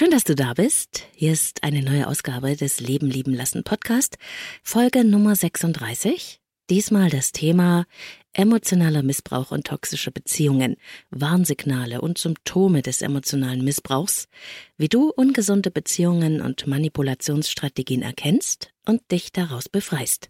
[0.00, 1.02] Schön, dass du da bist.
[1.14, 4.16] Hier ist eine neue Ausgabe des Leben lieben lassen Podcast,
[4.62, 6.40] Folge Nummer 36.
[6.70, 7.84] Diesmal das Thema
[8.32, 10.76] emotionaler Missbrauch und toxische Beziehungen,
[11.10, 14.28] Warnsignale und Symptome des emotionalen Missbrauchs,
[14.78, 20.28] wie du ungesunde Beziehungen und Manipulationsstrategien erkennst und dich daraus befreist.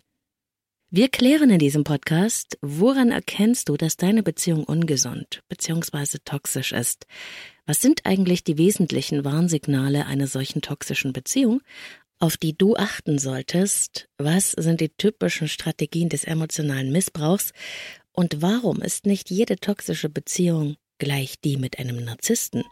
[0.93, 6.19] Wir klären in diesem Podcast, woran erkennst du, dass deine Beziehung ungesund bzw.
[6.25, 7.07] toxisch ist?
[7.65, 11.62] Was sind eigentlich die wesentlichen Warnsignale einer solchen toxischen Beziehung,
[12.19, 14.09] auf die du achten solltest?
[14.19, 17.53] Was sind die typischen Strategien des emotionalen Missbrauchs?
[18.11, 22.65] Und warum ist nicht jede toxische Beziehung gleich die mit einem Narzissten?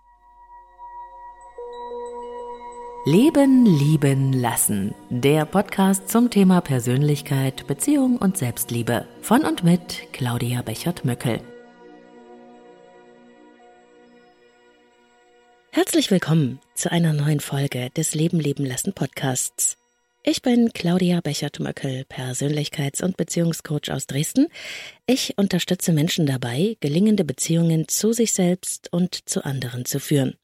[3.10, 4.94] Leben, lieben, lassen.
[5.08, 9.06] Der Podcast zum Thema Persönlichkeit, Beziehung und Selbstliebe.
[9.22, 11.40] Von und mit Claudia Bechert-Möckel.
[15.70, 19.78] Herzlich willkommen zu einer neuen Folge des Leben, lieben, lassen Podcasts.
[20.22, 24.48] Ich bin Claudia Bechert-Möckel, Persönlichkeits- und Beziehungscoach aus Dresden.
[25.06, 30.34] Ich unterstütze Menschen dabei, gelingende Beziehungen zu sich selbst und zu anderen zu führen.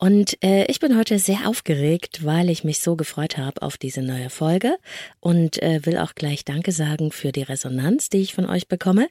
[0.00, 4.00] Und äh, ich bin heute sehr aufgeregt, weil ich mich so gefreut habe auf diese
[4.00, 4.78] neue Folge
[5.20, 9.08] und äh, will auch gleich Danke sagen für die Resonanz, die ich von euch bekomme.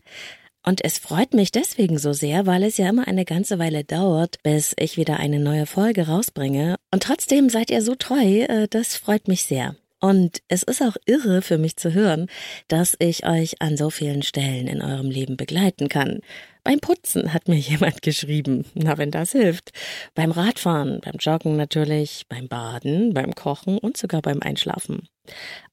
[0.65, 4.41] Und es freut mich deswegen so sehr, weil es ja immer eine ganze Weile dauert,
[4.41, 6.77] bis ich wieder eine neue Folge rausbringe.
[6.91, 9.75] Und trotzdem seid ihr so treu, äh, das freut mich sehr.
[9.99, 12.27] Und es ist auch irre für mich zu hören,
[12.67, 16.19] dass ich euch an so vielen Stellen in eurem Leben begleiten kann.
[16.63, 18.65] Beim Putzen hat mir jemand geschrieben.
[18.75, 19.71] Na, wenn das hilft.
[20.15, 25.07] Beim Radfahren, beim Joggen natürlich, beim Baden, beim Kochen und sogar beim Einschlafen.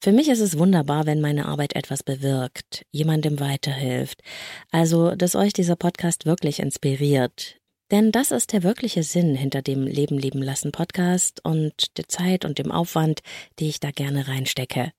[0.01, 4.23] Für mich ist es wunderbar, wenn meine Arbeit etwas bewirkt, jemandem weiterhilft.
[4.71, 7.57] Also, dass euch dieser Podcast wirklich inspiriert,
[7.91, 12.45] denn das ist der wirkliche Sinn hinter dem Leben leben lassen Podcast und der Zeit
[12.45, 13.21] und dem Aufwand,
[13.59, 14.93] die ich da gerne reinstecke.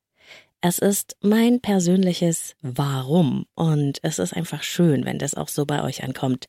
[0.61, 5.83] Es ist mein persönliches Warum und es ist einfach schön, wenn das auch so bei
[5.83, 6.45] euch ankommt.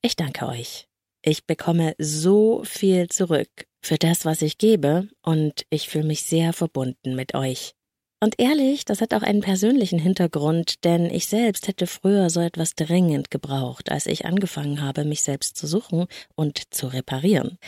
[0.00, 0.88] Ich danke euch.
[1.22, 3.48] Ich bekomme so viel zurück
[3.82, 7.74] für das, was ich gebe und ich fühle mich sehr verbunden mit euch.
[8.22, 12.76] Und ehrlich, das hat auch einen persönlichen Hintergrund, denn ich selbst hätte früher so etwas
[12.76, 16.06] dringend gebraucht, als ich angefangen habe, mich selbst zu suchen
[16.36, 17.58] und zu reparieren.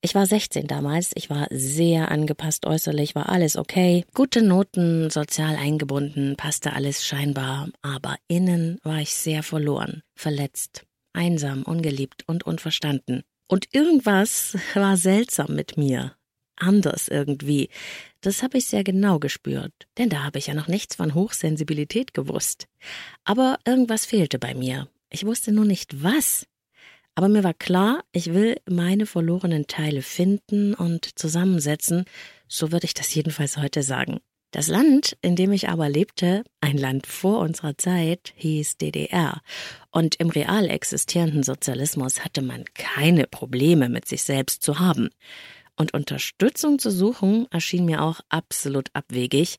[0.00, 5.54] Ich war 16 damals, ich war sehr angepasst äußerlich, war alles okay, gute Noten, sozial
[5.54, 13.22] eingebunden, passte alles scheinbar, aber innen war ich sehr verloren, verletzt, einsam, ungeliebt und unverstanden.
[13.46, 16.16] Und irgendwas war seltsam mit mir,
[16.62, 17.68] anders irgendwie.
[18.20, 22.14] Das habe ich sehr genau gespürt, denn da habe ich ja noch nichts von Hochsensibilität
[22.14, 22.66] gewusst.
[23.24, 24.88] Aber irgendwas fehlte bei mir.
[25.10, 26.46] Ich wusste nur nicht was.
[27.14, 32.04] Aber mir war klar, ich will meine verlorenen Teile finden und zusammensetzen,
[32.48, 34.20] so würde ich das jedenfalls heute sagen.
[34.52, 39.40] Das Land, in dem ich aber lebte, ein Land vor unserer Zeit, hieß DDR.
[39.90, 45.08] Und im real existierenden Sozialismus hatte man keine Probleme mit sich selbst zu haben.
[45.76, 49.58] Und Unterstützung zu suchen erschien mir auch absolut abwegig.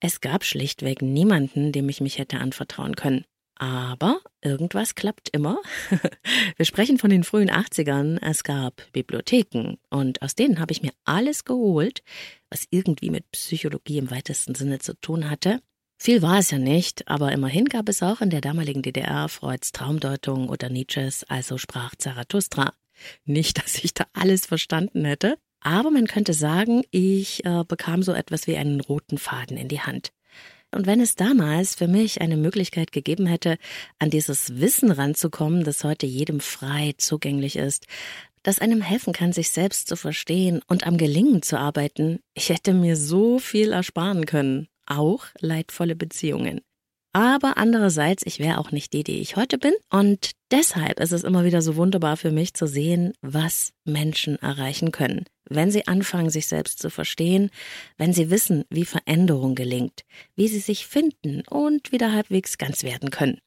[0.00, 3.24] Es gab schlichtweg niemanden, dem ich mich hätte anvertrauen können.
[3.56, 5.60] Aber irgendwas klappt immer.
[6.56, 8.18] Wir sprechen von den frühen 80ern.
[8.22, 12.02] Es gab Bibliotheken und aus denen habe ich mir alles geholt,
[12.48, 15.60] was irgendwie mit Psychologie im weitesten Sinne zu tun hatte.
[16.02, 19.72] Viel war es ja nicht, aber immerhin gab es auch in der damaligen DDR Freuds
[19.72, 22.72] Traumdeutung oder Nietzsches, also sprach Zarathustra.
[23.26, 28.12] Nicht, dass ich da alles verstanden hätte, aber man könnte sagen, ich äh, bekam so
[28.12, 30.12] etwas wie einen roten Faden in die Hand.
[30.72, 33.58] Und wenn es damals für mich eine Möglichkeit gegeben hätte,
[33.98, 37.86] an dieses Wissen ranzukommen, das heute jedem frei zugänglich ist,
[38.42, 42.72] das einem helfen kann, sich selbst zu verstehen und am Gelingen zu arbeiten, ich hätte
[42.72, 46.60] mir so viel ersparen können, auch leidvolle Beziehungen.
[47.12, 49.72] Aber andererseits, ich wäre auch nicht die, die ich heute bin.
[49.90, 54.92] Und deshalb ist es immer wieder so wunderbar für mich zu sehen, was Menschen erreichen
[54.92, 55.24] können.
[55.48, 57.50] Wenn sie anfangen, sich selbst zu verstehen,
[57.98, 60.04] wenn sie wissen, wie Veränderung gelingt,
[60.36, 63.40] wie sie sich finden und wieder halbwegs ganz werden können.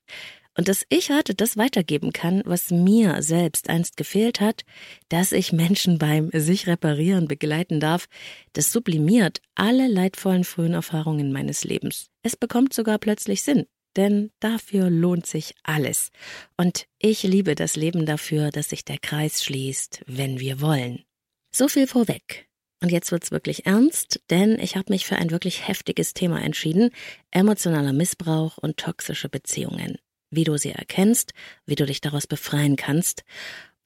[0.56, 4.64] Und dass ich heute das weitergeben kann, was mir selbst einst gefehlt hat,
[5.10, 8.08] dass ich Menschen beim sich reparieren begleiten darf,
[8.54, 12.10] das sublimiert alle leidvollen frühen Erfahrungen meines Lebens.
[12.22, 13.66] Es bekommt sogar plötzlich Sinn,
[13.96, 16.12] denn dafür lohnt sich alles.
[16.56, 21.04] Und ich liebe das Leben dafür, dass sich der Kreis schließt, wenn wir wollen.
[21.52, 22.48] So viel vorweg.
[22.80, 26.90] Und jetzt wird's wirklich ernst, denn ich habe mich für ein wirklich heftiges Thema entschieden,
[27.32, 29.98] emotionaler Missbrauch und toxische Beziehungen
[30.35, 31.33] wie du sie erkennst,
[31.65, 33.24] wie du dich daraus befreien kannst.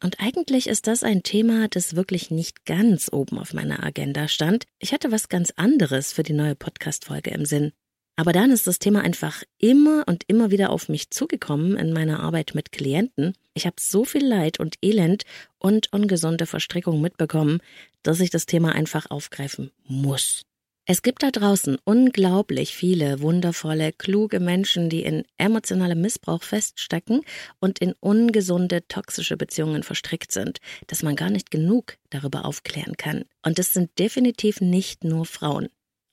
[0.01, 4.65] Und eigentlich ist das ein Thema, das wirklich nicht ganz oben auf meiner Agenda stand.
[4.79, 7.71] Ich hatte was ganz anderes für die neue Podcast-Folge im Sinn.
[8.15, 12.19] Aber dann ist das Thema einfach immer und immer wieder auf mich zugekommen in meiner
[12.19, 13.33] Arbeit mit Klienten.
[13.53, 15.23] Ich habe so viel Leid und Elend
[15.59, 17.59] und ungesunde Verstrickung mitbekommen,
[18.01, 20.46] dass ich das Thema einfach aufgreifen muss.
[20.89, 27.24] Es gibt da draußen unglaublich viele wundervolle, kluge Menschen, die in emotionalem Missbrauch feststecken
[27.60, 33.25] und in ungesunde, toxische Beziehungen verstrickt sind, dass man gar nicht genug darüber aufklären kann.
[33.44, 35.68] Und es sind definitiv nicht nur Frauen.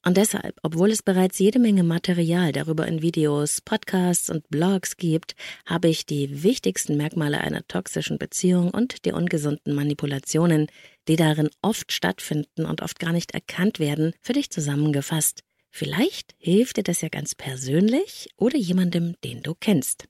[0.05, 5.35] Und deshalb, obwohl es bereits jede Menge Material darüber in Videos, Podcasts und Blogs gibt,
[5.65, 10.67] habe ich die wichtigsten Merkmale einer toxischen Beziehung und die ungesunden Manipulationen,
[11.09, 15.41] die darin oft stattfinden und oft gar nicht erkannt werden, für dich zusammengefasst.
[15.71, 20.07] Vielleicht hilft dir das ja ganz persönlich oder jemandem, den du kennst.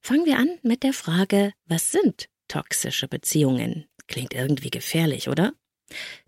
[0.00, 3.84] Fangen wir an mit der Frage, was sind toxische Beziehungen?
[4.06, 5.52] Klingt irgendwie gefährlich, oder?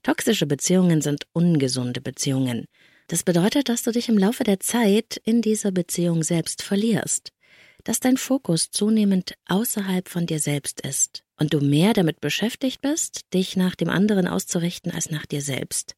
[0.03, 2.67] Toxische Beziehungen sind ungesunde Beziehungen.
[3.09, 7.31] Das bedeutet, dass du dich im Laufe der Zeit in dieser Beziehung selbst verlierst,
[7.85, 13.23] dass dein Fokus zunehmend außerhalb von dir selbst ist und du mehr damit beschäftigt bist,
[13.35, 15.95] dich nach dem anderen auszurichten als nach dir selbst.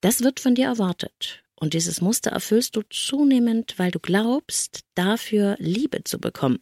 [0.00, 5.56] Das wird von dir erwartet, und dieses Muster erfüllst du zunehmend, weil du glaubst, dafür
[5.58, 6.58] Liebe zu bekommen.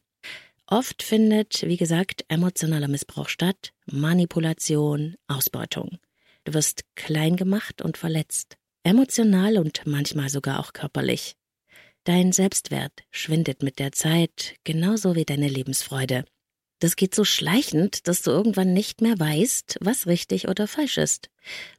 [0.66, 5.98] Oft findet, wie gesagt, emotionaler Missbrauch statt, Manipulation, Ausbeutung.
[6.44, 11.36] Du wirst klein gemacht und verletzt, emotional und manchmal sogar auch körperlich.
[12.04, 16.26] Dein Selbstwert schwindet mit der Zeit, genauso wie deine Lebensfreude.
[16.80, 21.30] Das geht so schleichend, dass du irgendwann nicht mehr weißt, was richtig oder falsch ist.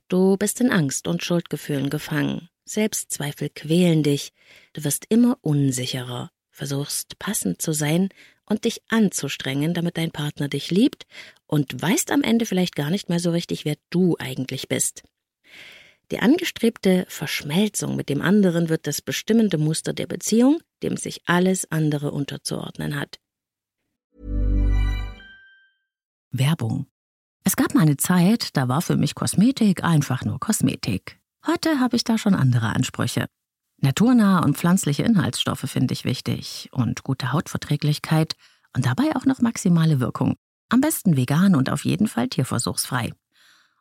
[0.07, 2.49] Du bist in Angst und Schuldgefühlen gefangen.
[2.65, 4.33] Selbstzweifel quälen dich.
[4.73, 8.09] Du wirst immer unsicherer, versuchst passend zu sein
[8.45, 11.05] und dich anzustrengen, damit dein Partner dich liebt
[11.47, 15.03] und weißt am Ende vielleicht gar nicht mehr so richtig, wer du eigentlich bist.
[16.11, 21.71] Die angestrebte Verschmelzung mit dem anderen wird das bestimmende Muster der Beziehung, dem sich alles
[21.71, 23.19] andere unterzuordnen hat.
[26.31, 26.85] Werbung.
[27.43, 31.19] Es gab mal eine Zeit, da war für mich Kosmetik einfach nur Kosmetik.
[31.47, 33.27] Heute habe ich da schon andere Ansprüche.
[33.77, 38.35] Naturnahe und pflanzliche Inhaltsstoffe finde ich wichtig und gute Hautverträglichkeit
[38.75, 40.35] und dabei auch noch maximale Wirkung.
[40.69, 43.11] Am besten vegan und auf jeden Fall tierversuchsfrei.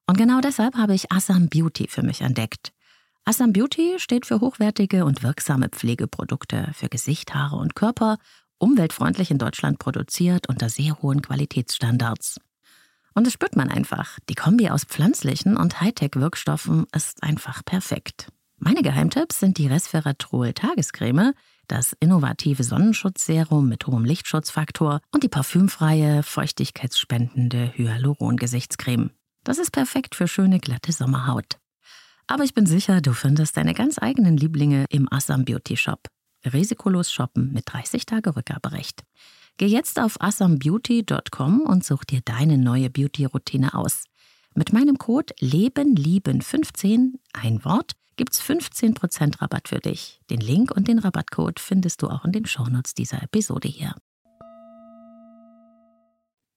[0.06, 2.72] Und genau deshalb habe ich Assam Beauty für mich entdeckt.
[3.24, 8.18] Assam Beauty steht für hochwertige und wirksame Pflegeprodukte für Gesicht, Haare und Körper,
[8.58, 12.38] umweltfreundlich in Deutschland produziert unter sehr hohen Qualitätsstandards.
[13.14, 14.18] Und das spürt man einfach.
[14.28, 18.28] Die Kombi aus pflanzlichen und Hightech-Wirkstoffen ist einfach perfekt.
[18.64, 21.34] Meine Geheimtipps sind die Resveratrol Tagescreme,
[21.68, 29.10] das innovative Sonnenschutzserum mit hohem Lichtschutzfaktor und die parfümfreie, feuchtigkeitsspendende Hyaluron-Gesichtscreme.
[29.44, 31.58] Das ist perfekt für schöne, glatte Sommerhaut.
[32.26, 36.08] Aber ich bin sicher, du findest deine ganz eigenen Lieblinge im Assam Beauty Shop.
[36.50, 39.02] Risikolos shoppen mit 30 Tage Rückgaberecht.
[39.58, 44.04] Geh jetzt auf assambeauty.com und such dir deine neue Beauty-Routine aus.
[44.54, 50.20] Mit meinem Code LebenLieben15, ein Wort, gibt's 15% Rabatt für dich.
[50.30, 53.94] Den Link und den Rabattcode findest du auch in den Shownotes dieser Episode hier.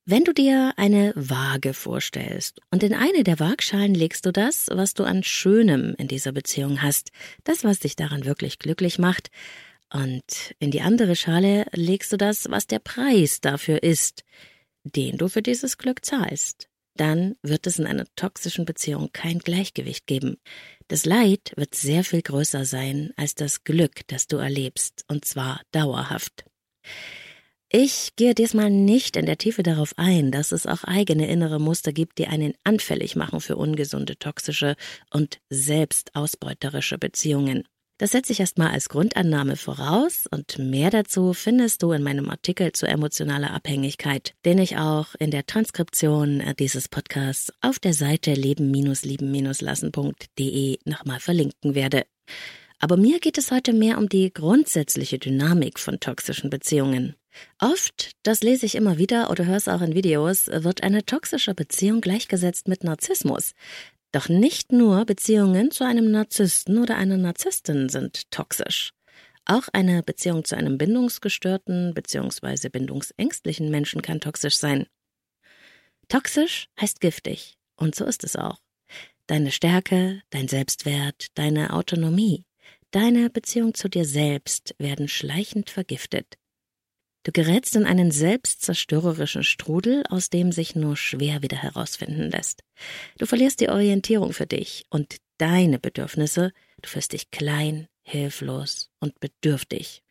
[0.10, 4.94] Wenn du dir eine Waage vorstellst und in eine der Waagschalen legst du das, was
[4.94, 7.12] du an Schönem in dieser Beziehung hast,
[7.44, 9.30] das, was dich daran wirklich glücklich macht,
[9.94, 14.24] und in die andere Schale legst du das, was der Preis dafür ist,
[14.84, 16.70] den du für dieses Glück zahlst.
[16.96, 20.38] Dann wird es in einer toxischen Beziehung kein Gleichgewicht geben.
[20.90, 25.62] Das Leid wird sehr viel größer sein als das Glück, das du erlebst, und zwar
[25.72, 26.46] dauerhaft.
[27.70, 31.92] Ich gehe diesmal nicht in der Tiefe darauf ein, dass es auch eigene innere Muster
[31.92, 34.78] gibt, die einen anfällig machen für ungesunde, toxische
[35.12, 37.66] und selbstausbeuterische Beziehungen.
[38.00, 42.72] Das setze ich erstmal als Grundannahme voraus und mehr dazu findest du in meinem Artikel
[42.72, 50.78] zu emotionaler Abhängigkeit, den ich auch in der Transkription dieses Podcasts auf der Seite leben-lieben-lassen.de
[50.86, 52.06] nochmal verlinken werde.
[52.78, 57.16] Aber mir geht es heute mehr um die grundsätzliche Dynamik von toxischen Beziehungen.
[57.60, 61.56] Oft, das lese ich immer wieder oder höre es auch in Videos, wird eine toxische
[61.56, 63.54] Beziehung gleichgesetzt mit Narzissmus.
[64.12, 68.94] Doch nicht nur Beziehungen zu einem Narzissten oder einer Narzisstin sind toxisch.
[69.46, 72.70] Auch eine Beziehung zu einem bindungsgestörten bzw.
[72.70, 74.88] bindungsängstlichen Menschen kann toxisch sein.
[76.10, 78.60] Toxisch heißt giftig, und so ist es auch.
[79.28, 82.46] Deine Stärke, dein Selbstwert, deine Autonomie,
[82.92, 86.38] deine Beziehung zu dir selbst werden schleichend vergiftet.
[87.24, 92.64] Du gerätst in einen selbstzerstörerischen Strudel, aus dem sich nur schwer wieder herausfinden lässt.
[93.18, 99.20] Du verlierst die Orientierung für dich und deine Bedürfnisse, du fühlst dich klein, hilflos und
[99.20, 100.04] bedürftig.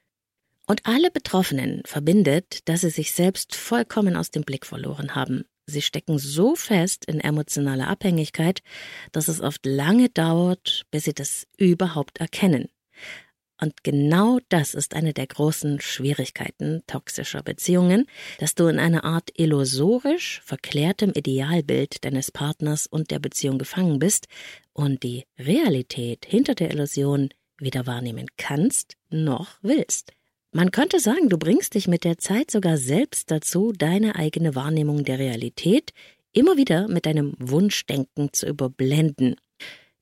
[0.67, 5.45] Und alle Betroffenen verbindet, dass sie sich selbst vollkommen aus dem Blick verloren haben.
[5.67, 8.63] Sie stecken so fest in emotionaler Abhängigkeit,
[9.13, 12.69] dass es oft lange dauert, bis sie das überhaupt erkennen.
[13.61, 18.07] Und genau das ist eine der großen Schwierigkeiten toxischer Beziehungen,
[18.39, 24.29] dass du in einer Art illusorisch verklärtem Idealbild deines Partners und der Beziehung gefangen bist
[24.73, 30.13] und die Realität hinter der Illusion weder wahrnehmen kannst noch willst.
[30.53, 35.05] Man könnte sagen, du bringst dich mit der Zeit sogar selbst dazu, deine eigene Wahrnehmung
[35.05, 35.93] der Realität
[36.33, 39.37] immer wieder mit deinem Wunschdenken zu überblenden.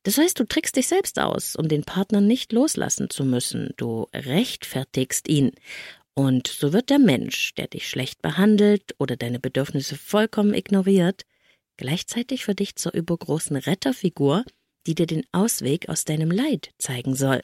[0.05, 3.71] Das heißt, du trickst dich selbst aus, um den Partner nicht loslassen zu müssen.
[3.79, 5.53] Du rechtfertigst ihn.
[6.15, 11.23] Und so wird der Mensch, der dich schlecht behandelt oder deine Bedürfnisse vollkommen ignoriert,
[11.79, 14.45] gleichzeitig für dich zur übergroßen Retterfigur,
[14.87, 17.41] die dir den Ausweg aus deinem Leid zeigen soll.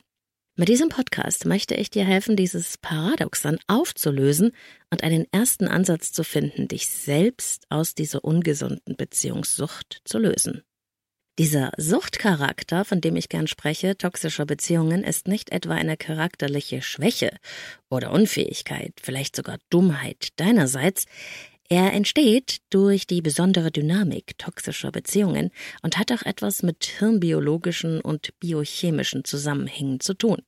[0.54, 4.52] Mit diesem Podcast möchte ich dir helfen, dieses Paradoxon aufzulösen
[4.90, 10.62] und einen ersten Ansatz zu finden, dich selbst aus dieser ungesunden Beziehungssucht zu lösen.
[11.38, 17.30] Dieser Suchtcharakter, von dem ich gern spreche, toxischer Beziehungen, ist nicht etwa eine charakterliche Schwäche
[17.88, 21.06] oder Unfähigkeit, vielleicht sogar Dummheit deinerseits.
[21.68, 25.50] Er entsteht durch die besondere Dynamik toxischer Beziehungen
[25.82, 30.42] und hat auch etwas mit hirnbiologischen und biochemischen Zusammenhängen zu tun.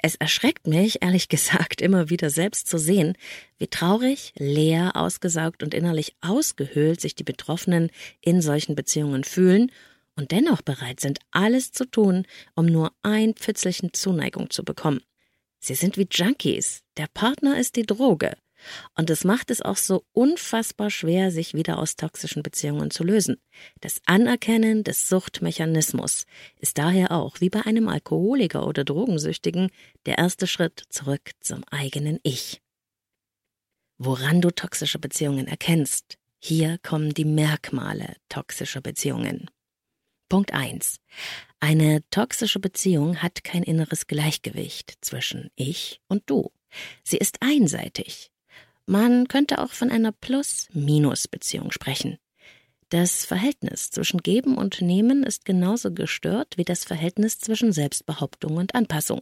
[0.00, 3.16] Es erschreckt mich, ehrlich gesagt, immer wieder selbst zu sehen,
[3.58, 7.90] wie traurig, leer, ausgesaugt und innerlich ausgehöhlt sich die Betroffenen
[8.20, 9.72] in solchen Beziehungen fühlen
[10.16, 15.00] und dennoch bereit sind, alles zu tun, um nur ein Pfützlichen Zuneigung zu bekommen.
[15.60, 16.82] Sie sind wie Junkies.
[16.96, 18.36] Der Partner ist die Droge.
[18.94, 23.36] Und es macht es auch so unfassbar schwer, sich wieder aus toxischen Beziehungen zu lösen.
[23.80, 26.24] Das Anerkennen des Suchtmechanismus
[26.56, 29.70] ist daher auch, wie bei einem Alkoholiker oder Drogensüchtigen,
[30.06, 32.60] der erste Schritt zurück zum eigenen Ich.
[33.98, 39.50] Woran du toxische Beziehungen erkennst, hier kommen die Merkmale toxischer Beziehungen.
[40.28, 41.00] Punkt 1.
[41.58, 46.52] Eine toxische Beziehung hat kein inneres Gleichgewicht zwischen ich und du.
[47.02, 48.30] Sie ist einseitig.
[48.88, 52.16] Man könnte auch von einer Plus-Minus-Beziehung sprechen.
[52.88, 58.74] Das Verhältnis zwischen Geben und Nehmen ist genauso gestört wie das Verhältnis zwischen Selbstbehauptung und
[58.74, 59.20] Anpassung.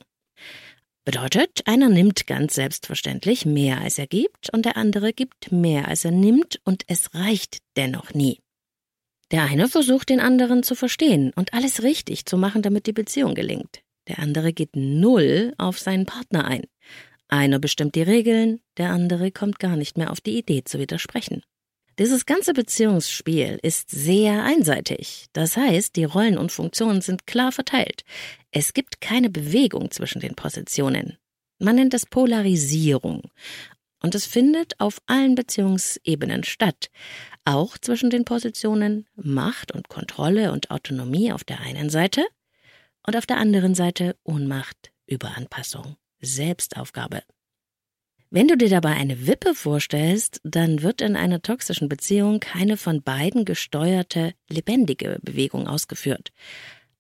[1.05, 6.05] Bedeutet, einer nimmt ganz selbstverständlich mehr als er gibt und der andere gibt mehr als
[6.05, 8.41] er nimmt und es reicht dennoch nie.
[9.33, 13.35] Der eine versucht, den anderen zu verstehen und alles richtig zu machen, damit die Beziehung
[13.35, 13.81] gelingt.
[14.07, 16.63] Der andere geht null auf seinen Partner ein.
[17.29, 21.43] Einer bestimmt die Regeln, der andere kommt gar nicht mehr auf die Idee zu widersprechen.
[21.99, 25.27] Dieses ganze Beziehungsspiel ist sehr einseitig.
[25.33, 28.05] Das heißt, die Rollen und Funktionen sind klar verteilt.
[28.51, 31.17] Es gibt keine Bewegung zwischen den Positionen.
[31.59, 33.31] Man nennt es Polarisierung.
[34.03, 36.91] Und es findet auf allen Beziehungsebenen statt,
[37.47, 42.27] auch zwischen den Positionen Macht und Kontrolle und Autonomie auf der einen Seite
[43.07, 47.23] und auf der anderen Seite Ohnmacht, Überanpassung, Selbstaufgabe.
[48.29, 53.03] Wenn du dir dabei eine Wippe vorstellst, dann wird in einer toxischen Beziehung keine von
[53.03, 56.33] beiden gesteuerte, lebendige Bewegung ausgeführt.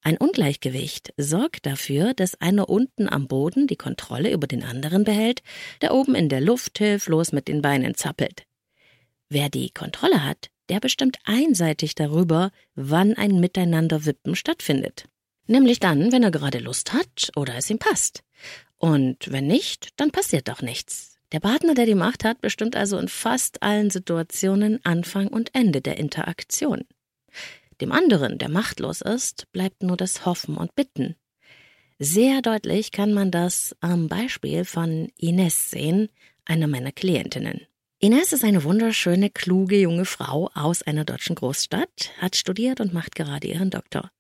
[0.03, 5.43] Ein Ungleichgewicht sorgt dafür, dass einer unten am Boden die Kontrolle über den anderen behält,
[5.83, 8.45] der oben in der Luft hilflos mit den Beinen zappelt.
[9.29, 15.09] Wer die Kontrolle hat, der bestimmt einseitig darüber, wann ein Miteinanderwippen stattfindet.
[15.49, 18.23] Nämlich dann, wenn er gerade Lust hat oder es ihm passt.
[18.79, 21.19] Und wenn nicht, dann passiert doch nichts.
[21.33, 25.81] Der Partner, der die Macht hat, bestimmt also in fast allen Situationen Anfang und Ende
[25.81, 26.85] der Interaktion.
[27.81, 31.17] Dem anderen, der machtlos ist, bleibt nur das Hoffen und Bitten.
[31.99, 36.09] Sehr deutlich kann man das am Beispiel von Ines sehen,
[36.45, 37.63] einer meiner Klientinnen.
[37.99, 43.15] Ines ist eine wunderschöne, kluge junge Frau aus einer deutschen Großstadt, hat studiert und macht
[43.15, 44.11] gerade ihren Doktor.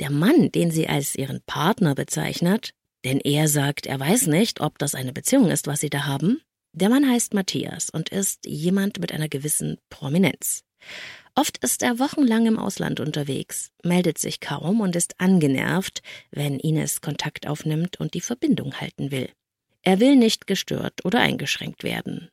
[0.00, 2.74] Der Mann, den sie als ihren Partner bezeichnet,
[3.06, 6.40] denn er sagt, er weiß nicht, ob das eine Beziehung ist, was sie da haben,
[6.72, 10.64] der Mann heißt Matthias und ist jemand mit einer gewissen Prominenz.
[11.36, 17.00] Oft ist er wochenlang im Ausland unterwegs, meldet sich kaum und ist angenervt, wenn Ines
[17.00, 19.30] Kontakt aufnimmt und die Verbindung halten will.
[19.82, 22.28] Er will nicht gestört oder eingeschränkt werden.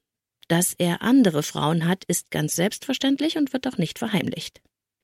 [0.48, 4.60] Dass er andere Frauen hat, ist ganz selbstverständlich und wird auch nicht verheimlicht.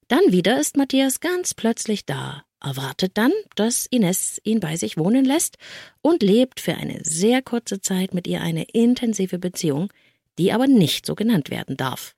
[0.08, 5.26] Dann wieder ist Matthias ganz plötzlich da, erwartet dann, dass Ines ihn bei sich wohnen
[5.26, 5.58] lässt
[6.02, 9.92] und lebt für eine sehr kurze Zeit mit ihr eine intensive Beziehung,
[10.38, 12.16] die aber nicht so genannt werden darf.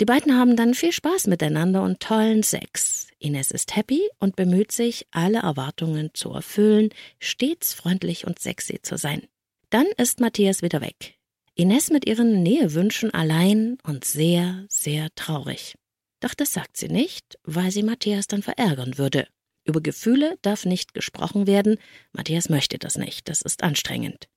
[0.00, 3.08] Die beiden haben dann viel Spaß miteinander und tollen Sex.
[3.18, 6.88] Ines ist happy und bemüht sich, alle Erwartungen zu erfüllen,
[7.18, 9.26] stets freundlich und sexy zu sein.
[9.68, 11.16] Dann ist Matthias wieder weg.
[11.54, 15.74] Ines mit ihren Nähewünschen allein und sehr, sehr traurig.
[16.20, 19.26] Doch das sagt sie nicht, weil sie Matthias dann verärgern würde.
[19.70, 21.78] Über Gefühle darf nicht gesprochen werden.
[22.10, 23.28] Matthias möchte das nicht.
[23.28, 24.28] Das ist anstrengend.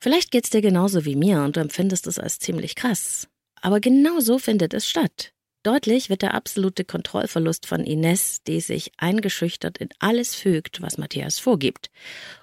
[0.00, 3.26] Vielleicht geht's dir genauso wie mir und du empfindest es als ziemlich krass.
[3.60, 5.32] Aber genau so findet es statt.
[5.64, 11.40] Deutlich wird der absolute Kontrollverlust von Ines, die sich eingeschüchtert in alles fügt, was Matthias
[11.40, 11.90] vorgibt.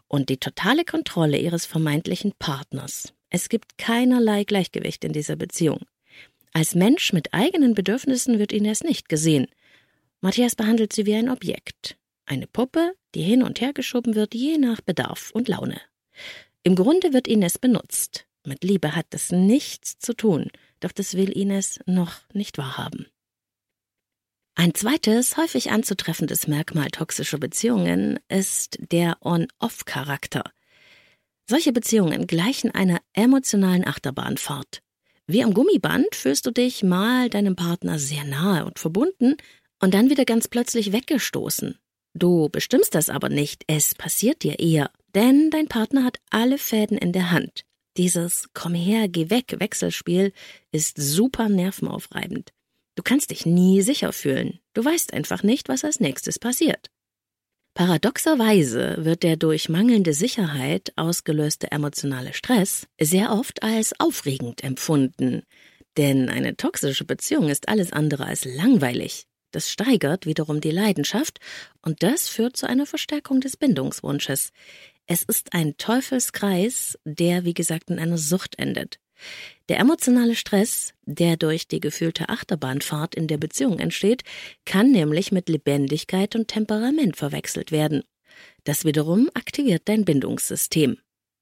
[0.10, 3.14] Und die totale Kontrolle ihres vermeintlichen Partners.
[3.30, 5.86] Es gibt keinerlei Gleichgewicht in dieser Beziehung.
[6.52, 9.48] Als Mensch mit eigenen Bedürfnissen wird Ines nicht gesehen.
[10.20, 11.96] Matthias behandelt sie wie ein Objekt.
[12.26, 15.80] Eine Puppe, die hin und her geschoben wird, je nach Bedarf und Laune.
[16.64, 18.26] Im Grunde wird Ines benutzt.
[18.46, 23.08] Mit Liebe hat das nichts zu tun, doch das will Ines noch nicht wahrhaben.
[24.56, 30.44] Ein zweites, häufig anzutreffendes Merkmal toxischer Beziehungen ist der On-Off-Charakter.
[31.48, 34.82] Solche Beziehungen gleichen einer emotionalen Achterbahnfahrt.
[35.28, 39.36] Wie am Gummiband fühlst du dich mal deinem Partner sehr nahe und verbunden
[39.80, 41.78] und dann wieder ganz plötzlich weggestoßen.
[42.18, 46.98] Du bestimmst das aber nicht, es passiert dir eher, denn dein Partner hat alle Fäden
[46.98, 47.66] in der Hand.
[47.98, 50.32] Dieses Komm her, geh weg Wechselspiel
[50.72, 52.52] ist super nervenaufreibend.
[52.96, 54.60] Du kannst dich nie sicher fühlen.
[54.74, 56.88] Du weißt einfach nicht, was als nächstes passiert.
[57.74, 65.44] Paradoxerweise wird der durch mangelnde Sicherheit ausgelöste emotionale Stress sehr oft als aufregend empfunden.
[65.98, 69.28] Denn eine toxische Beziehung ist alles andere als langweilig.
[69.56, 71.40] Das steigert wiederum die Leidenschaft
[71.82, 74.52] und das führt zu einer Verstärkung des Bindungswunsches.
[75.08, 79.00] Es ist ein Teufelskreis, der, wie gesagt, in einer Sucht endet.
[79.70, 84.24] Der emotionale Stress, der durch die gefühlte Achterbahnfahrt in der Beziehung entsteht,
[84.66, 88.04] kann nämlich mit Lebendigkeit und Temperament verwechselt werden.
[88.66, 90.98] Das wiederum aktiviert dein Bindungssystem.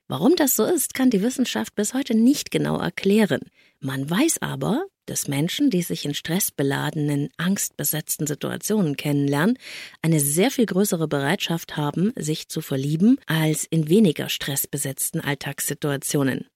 [0.08, 3.42] Warum das so ist, kann die Wissenschaft bis heute nicht genau erklären.
[3.86, 9.60] Man weiß aber, dass Menschen, die sich in stressbeladenen, angstbesetzten Situationen kennenlernen,
[10.02, 16.48] eine sehr viel größere Bereitschaft haben, sich zu verlieben, als in weniger stressbesetzten Alltagssituationen.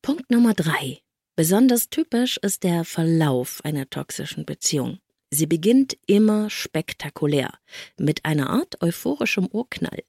[0.00, 1.00] Punkt Nummer drei.
[1.34, 5.00] Besonders typisch ist der Verlauf einer toxischen Beziehung.
[5.30, 7.50] Sie beginnt immer spektakulär,
[7.98, 10.04] mit einer Art euphorischem Urknall.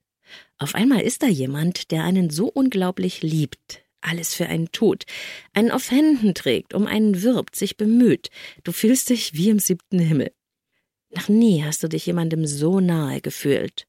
[0.59, 5.03] Auf einmal ist da jemand, der einen so unglaublich liebt, alles für einen tut,
[5.53, 8.29] einen auf Händen trägt, um einen wirbt, sich bemüht.
[8.63, 10.31] Du fühlst dich wie im siebten Himmel.
[11.09, 13.87] Noch nie hast du dich jemandem so nahe gefühlt.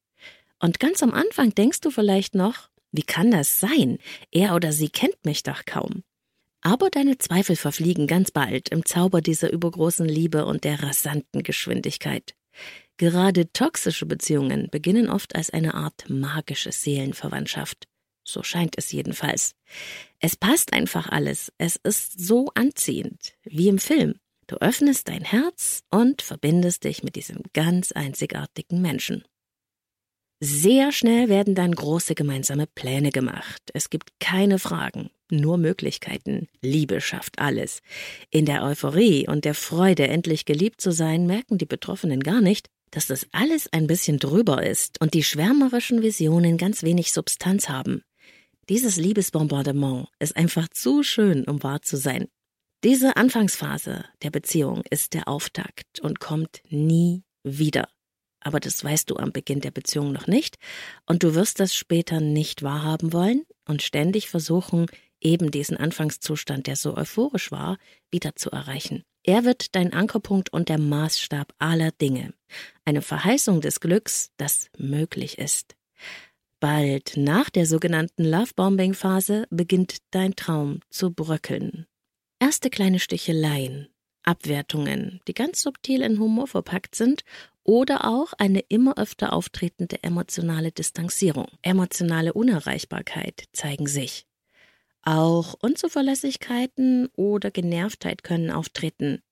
[0.61, 3.99] Und ganz am Anfang denkst du vielleicht noch, wie kann das sein?
[4.31, 6.03] Er oder sie kennt mich doch kaum.
[6.61, 12.35] Aber deine Zweifel verfliegen ganz bald im Zauber dieser übergroßen Liebe und der rasanten Geschwindigkeit.
[12.97, 17.87] Gerade toxische Beziehungen beginnen oft als eine Art magische Seelenverwandtschaft.
[18.29, 19.55] So scheint es jedenfalls.
[20.21, 21.51] Es passt einfach alles.
[21.57, 24.17] Es ist so anziehend, wie im Film.
[24.47, 29.25] Du öffnest dein Herz und verbindest dich mit diesem ganz einzigartigen Menschen.
[30.41, 33.63] Sehr schnell werden dann große gemeinsame Pläne gemacht.
[33.73, 36.49] Es gibt keine Fragen, nur Möglichkeiten.
[36.61, 37.81] Liebe schafft alles.
[38.31, 42.69] In der Euphorie und der Freude, endlich geliebt zu sein, merken die Betroffenen gar nicht,
[42.91, 48.03] dass das alles ein bisschen drüber ist und die schwärmerischen Visionen ganz wenig Substanz haben.
[48.69, 52.29] Dieses Liebesbombardement ist einfach zu schön, um wahr zu sein.
[52.85, 57.89] Diese Anfangsphase der Beziehung ist der Auftakt und kommt nie wieder.
[58.41, 60.57] Aber das weißt du am Beginn der Beziehung noch nicht
[61.07, 64.87] und du wirst das später nicht wahrhaben wollen und ständig versuchen,
[65.19, 67.79] eben diesen Anfangszustand, der so euphorisch war,
[68.11, 69.03] wieder zu erreichen.
[69.25, 72.35] Er wird dein Ankerpunkt und der Maßstab aller Dinge.
[72.85, 75.78] Eine Verheißung des Glücks, das möglich ist.
[76.61, 81.87] Bald nach der sogenannten Lovebombing-Phase beginnt dein Traum zu bröckeln.
[82.41, 83.89] Erste kleine Sticheleien,
[84.25, 87.23] Abwertungen, die ganz subtil in Humor verpackt sind,
[87.63, 94.27] oder auch eine immer öfter auftretende emotionale Distanzierung, emotionale Unerreichbarkeit zeigen sich.
[95.03, 99.23] Auch Unzuverlässigkeiten oder Genervtheit können auftreten.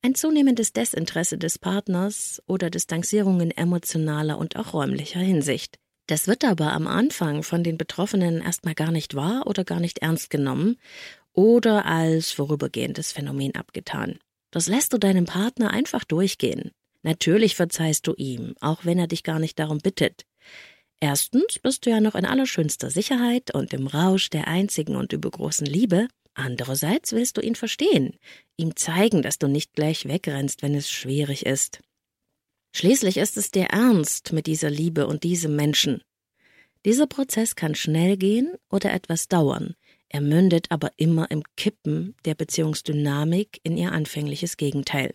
[0.00, 5.81] Ein zunehmendes Desinteresse des Partners oder Distanzierung in emotionaler und auch räumlicher Hinsicht.
[6.06, 9.98] Das wird aber am Anfang von den Betroffenen erstmal gar nicht wahr oder gar nicht
[9.98, 10.76] ernst genommen
[11.32, 14.18] oder als vorübergehendes Phänomen abgetan.
[14.50, 16.72] Das lässt du deinem Partner einfach durchgehen.
[17.02, 20.24] Natürlich verzeihst du ihm, auch wenn er dich gar nicht darum bittet.
[21.00, 25.66] Erstens bist du ja noch in allerschönster Sicherheit und im Rausch der einzigen und übergroßen
[25.66, 26.06] Liebe.
[26.34, 28.18] Andererseits willst du ihn verstehen,
[28.56, 31.80] ihm zeigen, dass du nicht gleich wegrennst, wenn es schwierig ist.
[32.72, 36.02] Schließlich ist es dir ernst mit dieser Liebe und diesem Menschen.
[36.84, 39.76] Dieser Prozess kann schnell gehen oder etwas dauern,
[40.12, 45.14] er mündet aber immer im Kippen der Beziehungsdynamik in ihr anfängliches Gegenteil.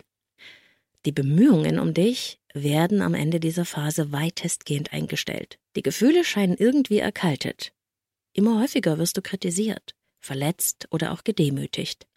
[1.06, 5.60] Die Bemühungen um dich werden am Ende dieser Phase weitestgehend eingestellt.
[5.76, 7.74] Die Gefühle scheinen irgendwie erkaltet.
[8.34, 12.08] Immer häufiger wirst du kritisiert, verletzt oder auch gedemütigt.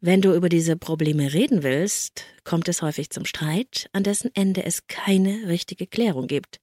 [0.00, 4.64] Wenn du über diese Probleme reden willst, kommt es häufig zum Streit, an dessen Ende
[4.64, 6.60] es keine richtige Klärung gibt.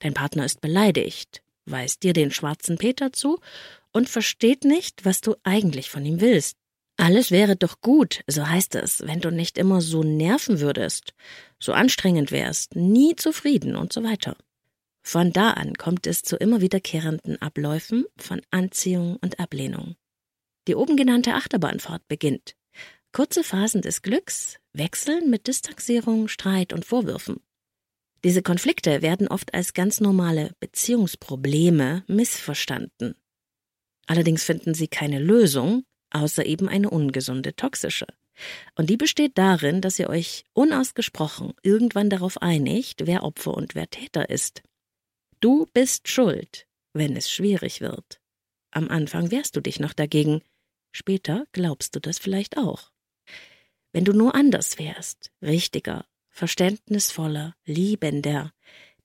[0.00, 3.38] Dein Partner ist beleidigt, weist dir den schwarzen Peter zu
[3.92, 6.56] und versteht nicht, was du eigentlich von ihm willst.
[6.96, 11.14] Alles wäre doch gut, so heißt es, wenn du nicht immer so nerven würdest,
[11.60, 14.36] so anstrengend wärst, nie zufrieden und so weiter.
[15.00, 19.94] Von da an kommt es zu immer wiederkehrenden Abläufen von Anziehung und Ablehnung.
[20.66, 22.56] Die oben genannte Achterbahnfahrt beginnt.
[23.14, 27.36] Kurze Phasen des Glücks wechseln mit Distanzierung, Streit und Vorwürfen.
[28.24, 33.14] Diese Konflikte werden oft als ganz normale Beziehungsprobleme missverstanden.
[34.08, 38.08] Allerdings finden sie keine Lösung, außer eben eine ungesunde toxische.
[38.74, 43.88] Und die besteht darin, dass ihr euch unausgesprochen irgendwann darauf einigt, wer Opfer und wer
[43.88, 44.64] Täter ist.
[45.38, 48.20] Du bist schuld, wenn es schwierig wird.
[48.72, 50.42] Am Anfang wehrst du dich noch dagegen,
[50.90, 52.90] später glaubst du das vielleicht auch.
[53.94, 58.52] Wenn du nur anders wärst, richtiger, verständnisvoller, liebender,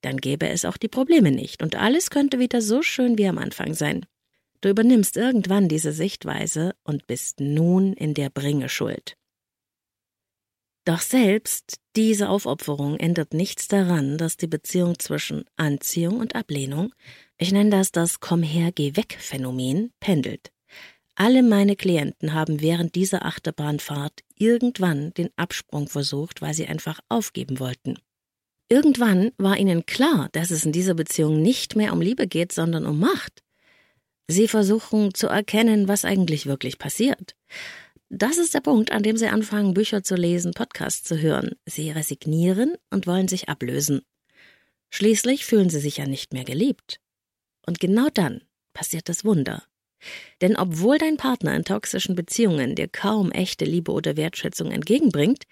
[0.02, 3.38] dann gäbe es auch die Probleme nicht und alles könnte wieder so schön wie am
[3.38, 4.08] Anfang sein.
[4.62, 9.16] Du übernimmst irgendwann diese Sichtweise und bist nun in der Bringeschuld.
[10.86, 16.96] Doch selbst diese Aufopferung ändert nichts daran, dass die Beziehung zwischen Anziehung und Ablehnung,
[17.38, 20.52] ich nenne das das Komm her, geh weg Phänomen, pendelt.
[21.22, 27.60] Alle meine Klienten haben während dieser Achterbahnfahrt irgendwann den Absprung versucht, weil sie einfach aufgeben
[27.60, 28.00] wollten.
[28.70, 32.86] Irgendwann war ihnen klar, dass es in dieser Beziehung nicht mehr um Liebe geht, sondern
[32.86, 33.44] um Macht.
[34.30, 37.36] Sie versuchen zu erkennen, was eigentlich wirklich passiert.
[38.08, 41.52] Das ist der Punkt, an dem Sie anfangen, Bücher zu lesen, Podcasts zu hören.
[41.66, 44.04] Sie resignieren und wollen sich ablösen.
[44.90, 47.02] Schließlich fühlen Sie sich ja nicht mehr geliebt.
[47.66, 49.69] Und genau dann passiert das Wunder.
[50.42, 55.44] Denn obwohl dein Partner in toxischen Beziehungen dir kaum echte Liebe oder Wertschätzung entgegenbringt,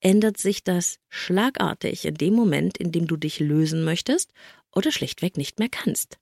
[0.00, 4.32] ändert sich das schlagartig in dem Moment, in dem du dich lösen möchtest
[4.74, 6.18] oder schlichtweg nicht mehr kannst.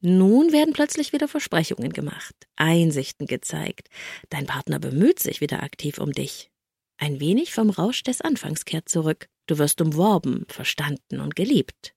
[0.00, 3.88] Nun werden plötzlich wieder Versprechungen gemacht, Einsichten gezeigt.
[4.30, 6.50] Dein Partner bemüht sich wieder aktiv um dich.
[6.98, 9.28] Ein wenig vom Rausch des Anfangs kehrt zurück.
[9.46, 11.94] Du wirst umworben, verstanden und geliebt.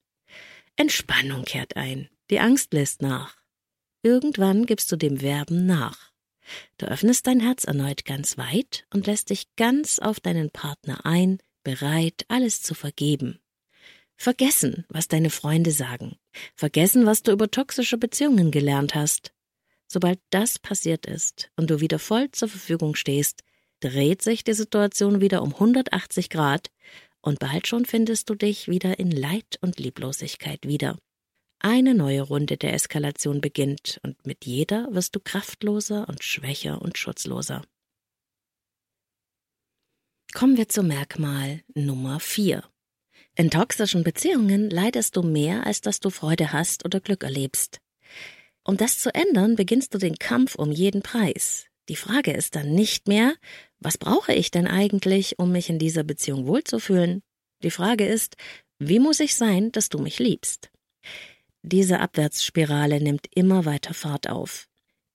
[0.76, 2.10] Entspannung kehrt ein.
[2.30, 3.38] Die Angst lässt nach.
[4.06, 6.12] Irgendwann gibst du dem Werben nach.
[6.78, 11.40] Du öffnest dein Herz erneut ganz weit und lässt dich ganz auf deinen Partner ein,
[11.64, 13.40] bereit, alles zu vergeben.
[14.16, 16.18] Vergessen, was deine Freunde sagen.
[16.54, 19.34] Vergessen, was du über toxische Beziehungen gelernt hast.
[19.88, 23.42] Sobald das passiert ist und du wieder voll zur Verfügung stehst,
[23.80, 26.70] dreht sich die Situation wieder um 180 Grad
[27.22, 30.96] und bald schon findest du dich wieder in Leid und Lieblosigkeit wieder.
[31.60, 36.98] Eine neue Runde der Eskalation beginnt und mit jeder wirst du kraftloser und schwächer und
[36.98, 37.64] schutzloser.
[40.34, 42.64] Kommen wir zum Merkmal Nummer 4.
[43.36, 47.80] In toxischen Beziehungen leidest du mehr, als dass du Freude hast oder Glück erlebst.
[48.64, 51.68] Um das zu ändern, beginnst du den Kampf um jeden Preis.
[51.88, 53.36] Die Frage ist dann nicht mehr,
[53.80, 57.22] was brauche ich denn eigentlich, um mich in dieser Beziehung wohlzufühlen?
[57.64, 58.36] Die Frage ist,
[58.80, 60.72] wie muss ich sein, dass du mich liebst?
[61.68, 64.68] Diese Abwärtsspirale nimmt immer weiter Fahrt auf.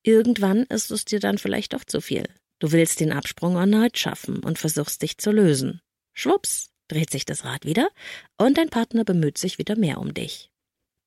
[0.02, 2.24] Irgendwann ist es dir dann vielleicht doch zu viel.
[2.58, 5.80] Du willst den Absprung erneut schaffen und versuchst dich zu lösen.
[6.12, 7.88] Schwupps, dreht sich das Rad wieder
[8.36, 10.50] und dein Partner bemüht sich wieder mehr um dich.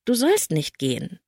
[0.05, 1.19] Du sollst nicht gehen.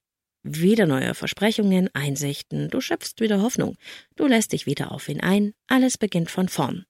[0.43, 3.75] Wieder neue Versprechungen, Einsichten, du schöpfst wieder Hoffnung,
[4.15, 6.85] du lässt dich wieder auf ihn ein, alles beginnt von vorn.